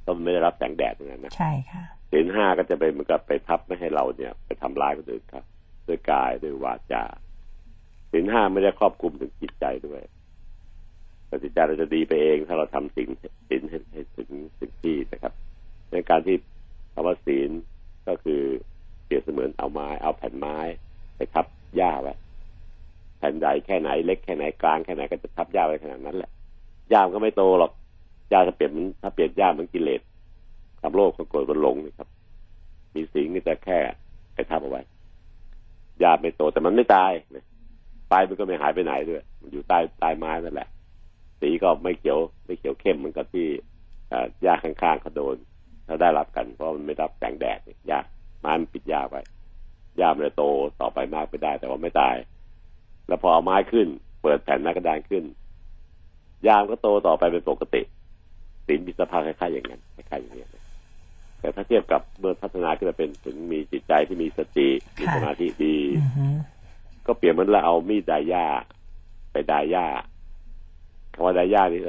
[0.05, 5.43] ก็ไม่ได้รับแสงแดดเหมือนกันนะใช่ค่ะศีลห้าก็จะไปเหมือนกับไปทับไม่ให้เราเนี่ย ไปทำร้ายคนอื่นครับ
[5.87, 7.03] ด้วยกายด้วยวาจา
[8.13, 10.01] ศีลห้าไม่ได้ครอบคลุมถึงจิตใจด้วย
[11.27, 13.07] แต่จิตใจเราจะดีไปเอง ถ้าเราทำสิ่ง
[13.49, 15.33] ศีลให้ถึงสิ่งที่นะครับ
[15.91, 16.35] ในการที่
[16.93, 17.49] คำว่าศีล
[18.07, 18.41] ก็คือ
[19.05, 20.57] เปรียบเสมือนเอาไม้ เอาแผ่นไม้
[21.15, 21.45] ไปทับ
[21.75, 22.13] หญ้าไว้
[23.17, 26.31] แผ่นใหญ่แค่ไหนเล็กแค่ไหนกลางแค่ไหนก็จะทับหญ้าไว้ขนาดนั้นแหละ
[26.89, 27.71] หญ้าก็ไม่โตหรอก
[28.29, 30.01] หญ้าถ้าเปลี่ยนถ้าเปลี่ยนหญ้าเหมือนกิเลส
[30.79, 32.07] ความโลภความโกรธความหลงนี่ครับ
[32.95, 33.79] มีสิ่งนี่แต่แค่
[34.33, 34.81] ไปทับเอาไว้
[35.99, 37.45] หญ้าไม่โตแต่มันไม่ตายนะ
[38.11, 40.69] ปลายมันก็ไม่หายไปไหนด้วย มันอยู่ใต้ใต้ไม้นั่นแหละ
[41.41, 43.47] สีก็ไม่เขียวไม่เขียวเข้มเหมือนกับที่
[44.09, 45.35] เอ่อหญ้าข้างๆเขาโดน
[45.85, 47.99] เขาได้รับกันเพราะมันไม่รับแสงแดดเนี่ยหญ้า
[48.41, 49.21] ไม้มันปิดหญ้าไว้
[49.97, 50.43] หญ้ามันจะโต
[50.81, 52.15] ต่อไปมากไปได้ แต่ว่าไม่ตาย
[53.07, 53.87] แล้วพอเอาไม้ขึ้น
[54.21, 55.23] เปิดแผ่นหน้ากระดานขึ้น
[56.43, 57.81] หญ้ามันก็โตต่อไปเป็นปกติ
[58.65, 60.49] สีมีสภาพคล้ายๆอย่างนั้นคล้ายๆอย่างนี้ย
[61.39, 65.77] แต่ถ้าเทียบกับเมื่อพัฒนาขึ้นมาเป็นถึงมีจิตใจที่มีสติมีสมาธิดี
[67.05, 68.45] ก็เปรียบเหมือนเราเอามีดดายหญ้า
[69.31, 69.85] ไปดายหญ้า
[71.13, 71.81] คำว่าดายหญ้านี่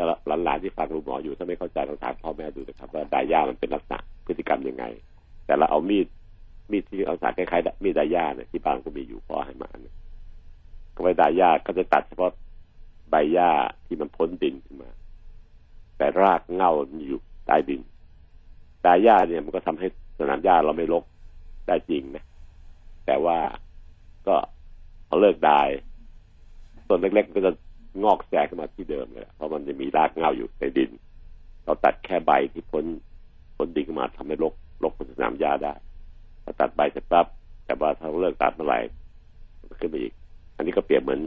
[0.44, 4.84] หลานๆที่ฟังคุณหมออยู่ถ้าไม่เข้าใจต้องถามพ่อแม่ดูนะครับ ว่าดายหญ้ามันเป็นลักษณะพฤติกรรมยังไง
[5.46, 6.06] แต่เราเอามีด
[6.70, 9.94] มีดที่เอาสากคล้ายๆมีดดายหญ้าเนี่ยที่บ้านก็มีอยู่พ่อให้มาเนี่ย
[10.94, 12.32] ก็ไปดายหญ้าก็จะตัดเฉพาะ
[13.10, 13.50] ใบหญ้า
[13.86, 14.90] ที่มันพ้นดินขึ้นมา
[15.98, 17.80] แต่รากเง้ามันอยู่ใต้ดิน
[18.86, 19.86] ดายหญ้าเนี่ยมันก็ทำให้
[20.18, 21.04] สนามหญ้าเราไม่รก
[21.68, 22.24] ได้จริงนะ
[23.06, 23.38] แต่ว่า
[24.26, 24.36] ก็
[25.14, 25.68] พอเลิกดาย
[26.88, 27.52] ต้นเล็กๆมันก็จะ
[28.04, 30.90] งอกแสกขึ้นมาที่เดิมเลยเพราะมันจะมีรากเหง้าอยู่ในดิน
[31.64, 32.84] เราตัดแค่ใบที่พ้น
[33.56, 35.74] พ้นดินขึ้นมาทำให้รกรกบนสนามหญ้าได้
[36.44, 37.26] พอตัดใบเสร็จปั๊บ
[37.64, 38.80] แต่ว่าถ้าเราเลิกตัดเมื่อไหร่
[39.58, 40.12] มันก็ขึ้นมาอีก
[40.56, 41.20] อันนี้ก็เปรียบเหมือน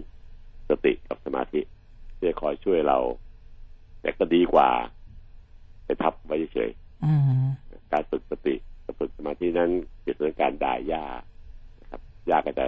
[0.70, 1.60] สติกับสมาธิ
[2.16, 2.98] ที่จะคอยช่วยเรา
[4.02, 4.70] แต่ก็ดีกว่า
[5.86, 7.14] ไปทับไว้เฉยๆอื
[7.46, 7.48] ม
[7.94, 9.70] การฝึกสติกับฝึกสมาธินั้น
[10.02, 11.04] เกิดจากการด่ายหญ้า
[11.82, 12.66] นะครับหญ้าก็จะ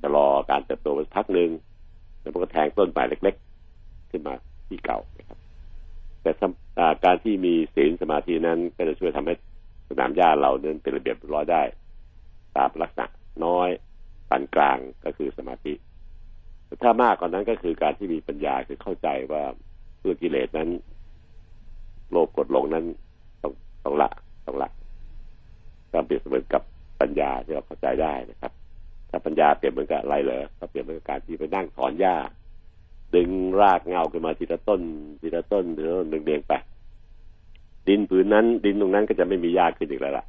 [0.00, 1.50] จะรอการเติบโตไปพักหนึ่ง
[2.20, 3.34] แล้วมันก็แทงต้นใหม่เล็ก
[3.72, 4.34] ๆ ขึ้นมา
[4.68, 5.38] ที่เก่านะครับ
[6.22, 9.34] แต่าการที่มีศีลสมาธินั้นก็จะช่วยทำให้
[9.88, 11.62] สนามหญ้าเราเดินเป็นระเบียบร้อยได้
[12.56, 13.06] ตามลักษณะ
[13.44, 13.68] น้อย
[14.30, 15.72] ปานกลางก็คือสมาธิ
[16.82, 19.42] ถ้ามากกว่านั้นก็คือการที่มีปัญญาคือเข้าใจว่า
[20.00, 20.68] เรื่อกิเลสนั้น
[22.10, 22.84] โลภกดลงนั้น
[23.42, 23.52] ต้อง
[23.84, 24.10] ต้องละ
[24.46, 24.70] ต้องละ
[25.92, 26.62] ก็เปรียบเสมือนกับ
[27.00, 32.16] ปัญญาที่เราเข้าใจได้นะครับาปัญญาเปรียบเหมือนกับอะไรเหรอก็เปรียบเหมือนกับการที่ไปนั่งถอนหญ้า
[33.14, 34.80] ดึงรากเงาขึ้นมาทีละต้น
[35.20, 36.52] ทีละต้นทีละต้นเดงไป
[37.88, 40.24] ดินผืนนั้น ดินตรงนั้นก็จะไม่มีหญ้าขึ้นอีกแล้วล่ะ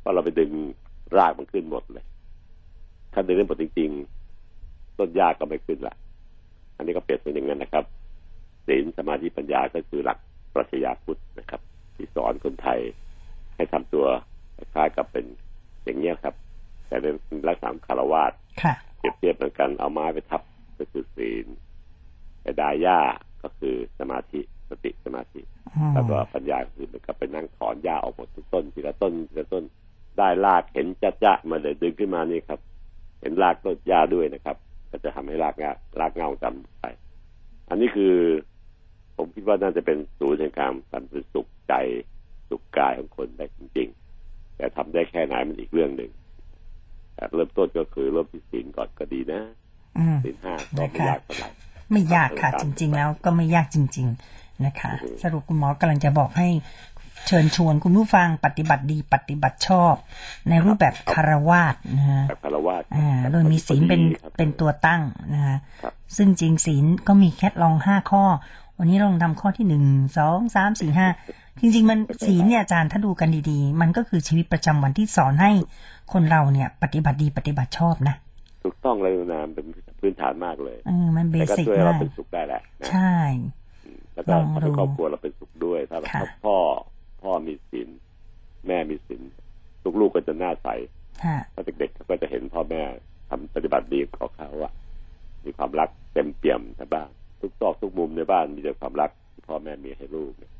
[0.00, 0.50] เพราะเราไปดึง
[1.16, 2.04] รากมันขึ้นหมดเลย
[3.12, 3.90] ถ้าดึงได้หมดจริง
[4.44, 5.94] ๆ ต้นหญ้าก็ไม่ขึ้นละ
[6.76, 7.84] อันนี้ก็เปรียบเป็นอย่างนั้นนะครับ
[8.66, 10.18] ศีลสมาธิปัญญาก็คือหลัก
[10.54, 11.60] ปรัชญาพุทธนะครับ
[11.96, 12.80] ที่สอนคนไทย
[13.56, 14.06] ให้ทำตัว
[14.56, 15.26] คล้ายกับเป็น
[15.84, 16.34] อย่างเงี้ครับ
[16.92, 17.16] แต่เป็น
[17.48, 18.32] ลักษณะคารวาส
[18.62, 20.42] ค่ะเปรียบเทียบเหมือนกันเอาไม้ไปทับ
[20.78, 21.46] ก็คือศีล
[22.42, 22.98] แต่ดาย่า
[23.42, 25.40] ก็คือสมาธิสติสมาธิ
[25.76, 29.64] อืมแล้วก็ปัญญาคือเหมันก็ไปนั่งถอนหญ้าออกหมดทุกต้นทีละต้นทีละต้น
[30.18, 32.60] ได้รากเห็นจะจะมาเลยดึงขึ้นมานี่ครับ
[33.20, 34.56] เห็นรากต้นหญ้าด้วยนะครับ
[34.90, 35.70] ก็จะทำให้รากงา
[36.00, 36.84] รากเงาจำไป
[37.68, 38.14] อันนี้คือ
[39.16, 41.74] ผมคิดว่าน่าจะเป็นศูนย์แห่งการสันติสุขใจ
[42.48, 46.21] สุขกายของคนได้จริงๆ แต่ทำได้แค่ไหนมันอีกเรื่องหนึ่งแต่
[47.34, 49.40] เริ่มต้นก็คือเริ่มที่ศีลก่อนก็ดีนะ
[49.98, 51.48] อืมศีลห้าก็ไม่ยากเท่าไหร่
[51.92, 54.06] ไม่ยากค่ะ จริง ๆ แล้วก็ไม่ยากจริง
[54.36, 56.48] ๆนะคะอือฮึสรุปคุณหมอกำลังจะบอกให้
[57.26, 59.94] เชิญชวนคุณผู้ฟังปฏิบัติดีปฏิบัติชอบ
[60.48, 65.02] ในรูปแบบคารวาสนะฮะแบบคารวะอ่าโดยมีศีลเป็นครับเป็นตัวตั้ง
[65.34, 68.24] นะฮะครับซึ่งจริงศีลก็มีแค่ลองห้าข้อ
[68.78, 69.84] วันนี้เราลองทำข้อที่หนึ่ง
[70.16, 71.08] สองสามสี่ห้า
[71.60, 75.50] จริงๆ มันศีลเนี่ยอาจารย์ถ้าดูกันดีๆ มันก็คือชีวิตประจำวันที่สอนให้
[76.12, 78.14] คนเราเนี่ย ปฏิบัติดีปฏิบัติชอบนะ
[78.64, 79.66] ถูกต้องเลยนะเป็น
[80.00, 83.14] พื้นฐานมากเลยเออมันเบแต่ก็สิกช่วยให้เรามากเป็นสุขได้แหละนะใช่
[84.14, 86.56] แล้วก็ลองทำให้ดูครอบครัวเราเป็นสุขด้วยถ้าค่ะถ้าพ่อ
[87.22, 87.88] พ่อมีศีล
[88.66, 89.22] แม่มีศีล
[90.00, 90.68] ลูกๆก็จะหน้าใส
[91.24, 92.82] ฮะถ้าเด็กๆเขาก็จะเห็นพ่อแม่
[93.30, 94.72] ทำปฏิบัติดีของเขาอะ
[95.44, 97.08] มีความรักเต็มเปี่ยมในบ้าน
[97.40, 100.52] ทุกซอกทุกมุมในบ้านมีแต่ความรักที่พ่อแม่มีให้ลูกเนี่ย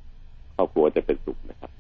[0.63, 1.71] ครอบครัวจะเป็นสุขนะครับ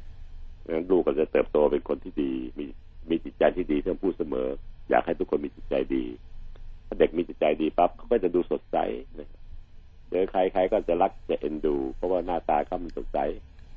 [0.65, 2.65] ดังนั้นลูกก็จะเติบโตเป็นคนที่ดี มี
[3.11, 4.49] มีจิตใจที่ดีที่ผมพูดเสมอ
[4.91, 6.05] อยากให้ทุกคนมีจิตใจดี
[6.87, 8.77] ถ้าเด็กมีจิตใจดีปั๊บเขาก็จะดูสดใส
[9.19, 9.41] นะครับ
[10.11, 13.19] เจอใครใครก็จะรักจะเอ็นดู เพราะว่าหน้าตาเขามันสดใส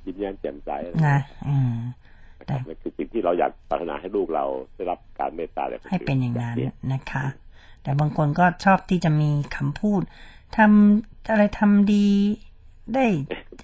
[0.06, 1.76] ยิ้มแย้มแจ่มใสอะไรอย่างนะเงี้ยอืม
[2.39, 4.45] นะครับนั่นคือสิ่งที่เราอยากปรารถนาให้ลูกเรา
[4.76, 7.26] ได้รับการเมตตาจากคให้อื่เป็นอย่างนั้นแบบนะคะ
[7.84, 10.01] แต่บางคนก็ชอบที่จะมีคำพูด
[10.58, 12.08] ทำอะไรทำดี
[12.94, 13.06] ได้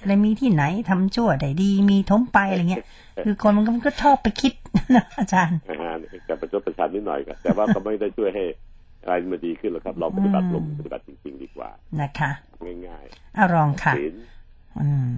[0.02, 2.84] อะไรมีที่ไหนทำชั่วได้ดีมีทมไปอะไรเงี้ย
[3.26, 4.54] คือคนมันก็มันก็ชอบไปคิด
[4.96, 5.94] นะอาจารย์นะฮะ
[6.28, 8.44] กับประชดประชันนิดหน่อยครับแต่ว่าก็ไม่ได้ช่วยให้
[9.04, 11.70] อะไรมันดีขึ้นหรอกครับ เราปฏิบัติลงอืมปฏิบัติจริง ๆ ดีกว่า
[12.02, 12.32] นะคะ
[12.88, 13.06] ง่าย
[13.36, 14.16] เอาลองค่ะๆศีล
[14.80, 15.10] อืม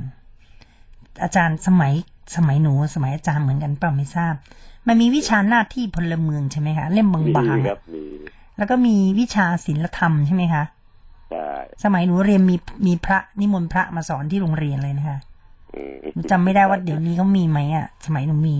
[1.24, 1.93] อาจารย์สมัย
[2.36, 4.34] สมัยหนูสมัยอาจารย์เหมือนกันเปล่าไม่ทราบ
[4.88, 8.04] มันมีวิชาหน้าที่พลเมืองใช่ไหมคะเล่มบมีางๆคอะรับมี
[8.58, 10.64] แล้วก็มีวิชาศิลธรรมใช่ไหมคะ
[11.34, 11.51] ใช่
[11.84, 12.55] สมัยหนูเรียนมี
[12.88, 15.19] มีพระนิมนต์พระมาสอนที่โรงเรียนเลยนะคะ
[15.73, 18.57] อืมหนูจำไม่ได้ว่าเดี๋ยวนี้เขามีไหมอะ สมัยหนูมี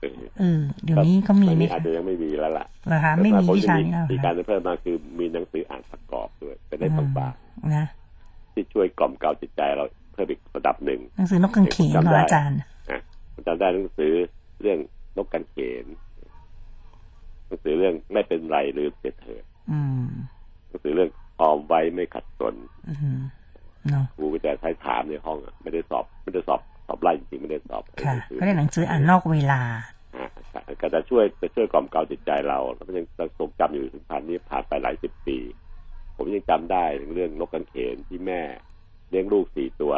[0.00, 7.34] เออเออเดี๋ยวนี้เขามีไหมอาคะจจะยังไม่มีแล้วล่ะเหรอคะไม่มีวิชานี้แล้วเหรมีอการคะเพิ่มมาคือมีหนังสืออ่านประกอบด้วยเป็นได้อืบางมบาง
[7.76, 13.00] นะๆที่ช่วยกล่อมเกลาจิตใจเราเพิ่มอีกระดับหนึ่งหนังสือนกกังเขนเหรออาจารย์นะ
[13.32, 14.12] ผมจำได้หนังสือ
[14.60, 14.78] เรื่อง
[15.16, 15.86] นกกันเขน
[17.46, 20.06] หนังสือเรื่องไม่เป็นไรหรือเสียเถิดอืม
[20.68, 21.10] หนังสือเรื่อง
[21.40, 22.54] ออมไว้ไม่ขัดสน
[22.88, 23.20] อืม
[23.90, 29.60] เนาะครูก็จะใช้ถามในห้องอะไม่ได้สอบไม่ได้สอบสอบไล่จริงๆไม่ได้สอบค่ะหนังสือก็ได้หนังสืออ่านนอกเวลา
[30.16, 30.26] อ่า
[30.80, 33.06] ก็จะช่วยจะช่วยกล่อมเกลาจิตใจเราแล้วมันยัง
[33.38, 35.38] ทรงจำอยู่ถึงผ่านนี้ผ่านไปหลายสิบปี
[36.16, 38.40] ผมยังจำได้ถึงเรื่องนกกันเขนที่แม่
[39.10, 39.94] เลี้ยงลูกสี่ตัว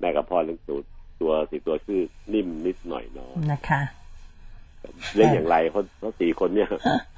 [0.00, 0.78] แม่กับพ่อเลี้ยงตัว
[1.20, 2.00] ตัวสี่ตัวชื่อ
[2.32, 3.80] นิ่มนิดหน่อยน้อยนะคะ
[5.14, 6.68] เลี้ยงอย่างไรคนทั้งสี่คนเนี่ย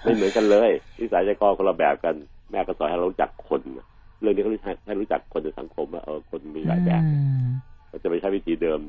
[0.03, 2.15] ไม่เหมือนกันเลยนิสัยใจคอคนละแบบกัน
[2.51, 3.87] แม่ก็สอนให้เรารู้จักคนนะ
[4.21, 4.51] เรื่องนี้ก็
[4.87, 7.47] ให้รู้จักคนในสังคมว่าเออคนมีหลายแบบอืม
[7.89, 8.81] เราจะไปใช้วิธีเดิม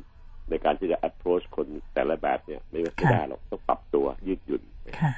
[0.50, 4.62] ในการที่จะ approach คนแต่ละแบบเนี่ยไม่ไม่ได้หรอกต้องปรับตัวยืดหยุ่น
[5.02, 5.14] ค่ะ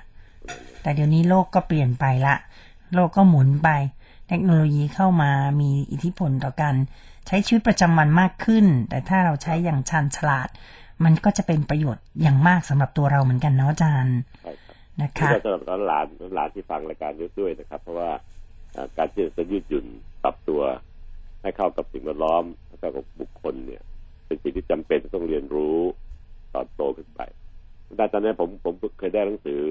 [0.82, 2.36] แต่เดี๋ยวนี้โลกก็เปลี่ยนไปละ
[2.94, 3.70] โลกก็หมุนไป
[4.28, 5.32] เทคโนโลยีเข้ามา
[5.62, 6.76] มีอิทธิพลต่อการ
[7.28, 10.50] ใช้ชีวิตประจำวันมากขึ้น แต่ถ้าเราใช้อย่างชันฉลาด
[11.04, 14.69] มันก็จะเป็นประโยชน์อย่างมากสำหรับตัวเราเหมือนกันเนาะอาจารย์ใช่ครับ
[15.02, 18.10] นะนี่คะก็สำหรับหลานหลานที่ฟังรายการนี้ด้วยนะครับ เพราะว่า
[18.74, 19.86] เอ่อการที่จะยืดหยุ่น
[20.24, 20.62] ปรับตัว
[21.42, 23.82] ให้เข้ากับสิ่งแวดล้อมและเข้ากับบุคคลเนี่ย
[24.28, 25.78] เป็นสิ่งที่จำเป็นต้องเรียนรู้
[26.54, 27.22] ตอนโตขึ้นไป
[27.98, 29.62] แต่ตอนนี้ผมผมเคยได้หนังสือ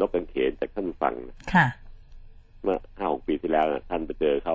[0.00, 1.66] นกกังเขนจากท่านผู้ฟังนะค่ะ
[2.62, 4.54] เมื่อห้าหกปีที่แล้วนะท่านไปเจอเข้า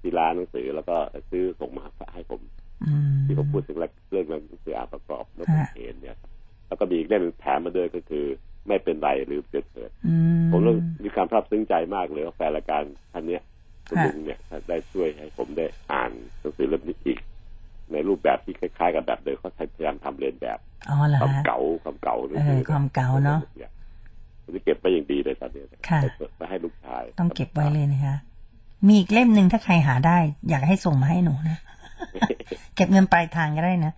[0.00, 0.96] ที่ร้านหนังสือแล้วก็
[1.30, 1.84] ซื้อส่งมา
[2.14, 2.40] ให้ผม
[2.84, 3.76] อืมที่ผมพูดถึง
[4.10, 6.30] เรื่องหนังสืออ่านประกอบนกกังเขนเนี่ยครับ
[6.66, 8.26] แล้วก็มีอีกเล่มหนึ่งแถมมาด้วยก็คือ
[8.66, 12.82] ไม่เป็นไรหรือเกิดเถิดอืมผมรู้มีความภาพซึ้งใจมากเลยว่าแฟนรายการ
[13.12, 13.42] ท่านเนี้ย
[13.88, 14.38] คุณค่ะลุงเนี่ย
[14.68, 17.18] ได้ช่วยให้ผมได้อ่านหนังสือเล่มนี้อีก
[17.92, 23.40] ในรูปแบบที่คล้ายๆ กับแบบเดิมเขาพยายามทำเรียนแบบอ๋อเหรอความฮะเก่าความเก่าหนังเอสือความเก่าเนอะ
[24.42, 26.06] ผมจะเก็บไว้อย่างดีเลยตอนนี้ค่ะไป
[26.36, 28.16] ไปให้ลูกชาย ต้องเก็บไว้เลยนะคะ
[28.86, 31.58] มีอีกเล่มหนึ่งถ้าใครหาได้ อยากให้ส่งมาให้หนูนะ
[32.74, 33.92] เก็บเงินปลายทางก็ได้นะ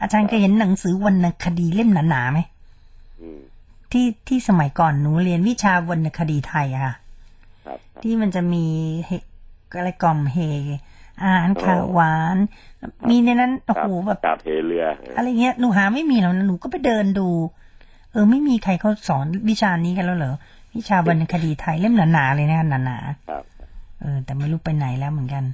[0.00, 2.40] อาจารย์เคยเห็นหนังสือวรรณคดีเล่มหนาๆไหม
[3.20, 3.40] อืม
[3.92, 6.94] ที่ที่สมัยก่อนหนูเรียนวิชาวรรณคดีไทยอะค่ะ
[7.66, 8.64] ครับครับที่มันจะมี
[9.06, 9.10] เฮ
[9.78, 10.38] อะไรกล่อมเฮ
[11.22, 12.36] อาหารขาวหวาน
[13.08, 14.84] มีในนั้นโอ้โหแบบกาเพเรือ
[15.16, 17.28] อะไรเงี้ยหนูหาไม่มีแล้วนะหนูก็ไปเดินดู
[18.12, 20.34] เออไม่มีใครเขาสอนวิชานี้กันแล้วเหรอ
[20.76, 25.44] วิชาวรรณคดีไทยเล่มหนาๆเลยนะหนาครับๆเออ แต่ไม่รู้ไปไหนแล้วเหมือนกัน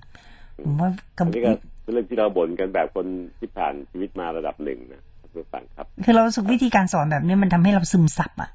[0.62, 1.52] ผมว่าอักับนนี้ก็
[1.82, 3.06] เป็นเรื่องที่เราบ่นกันแบบคน
[3.38, 5.02] ที่ผ่านชีวิตมาระดับหนึ่งนะ
[5.32, 8.50] เพื่อนฟังครับ คือเรารู้สึกวิธีการสอนแบบนี้มันทำให้เราซึมซับอะ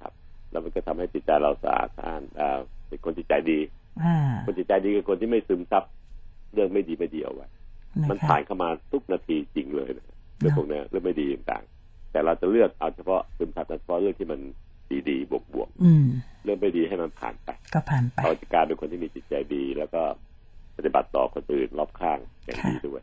[0.00, 0.12] ครับ
[0.50, 2.58] แล้วมันก็ทำให้จิตใจเราสะอาดสะอ้านอ่า
[2.88, 3.58] เป็นคนจิตใจดี
[4.04, 5.84] อ่าคนจิตใจดีคือคนที่ไม่ซึมซับ
[6.54, 7.48] เรื่องไม่ดีไม่ดีเอาไว้
[8.00, 10.06] นะมันคะผ่านเข้ามาทุกนาทีจริงเลยนะ
[10.38, 14.40] เรื่องพวกเนี้ยเรื่องไม่ดีต่างๆ แต่เราจะเลือกเอาเฉพาะซึมซับเฉพาะเรื่องที่มัน
[15.08, 20.02] ดีๆบวกอืมๆเรื่องไม่ดีให้มันผ่านไป ก็ผ่านไปเราจะกลายเป็นคนที่มีจิตใจดี แล้วก็
[20.76, 23.02] ปฏิบัติต่อคนอื่นรอบข้างอย่างดีด้วย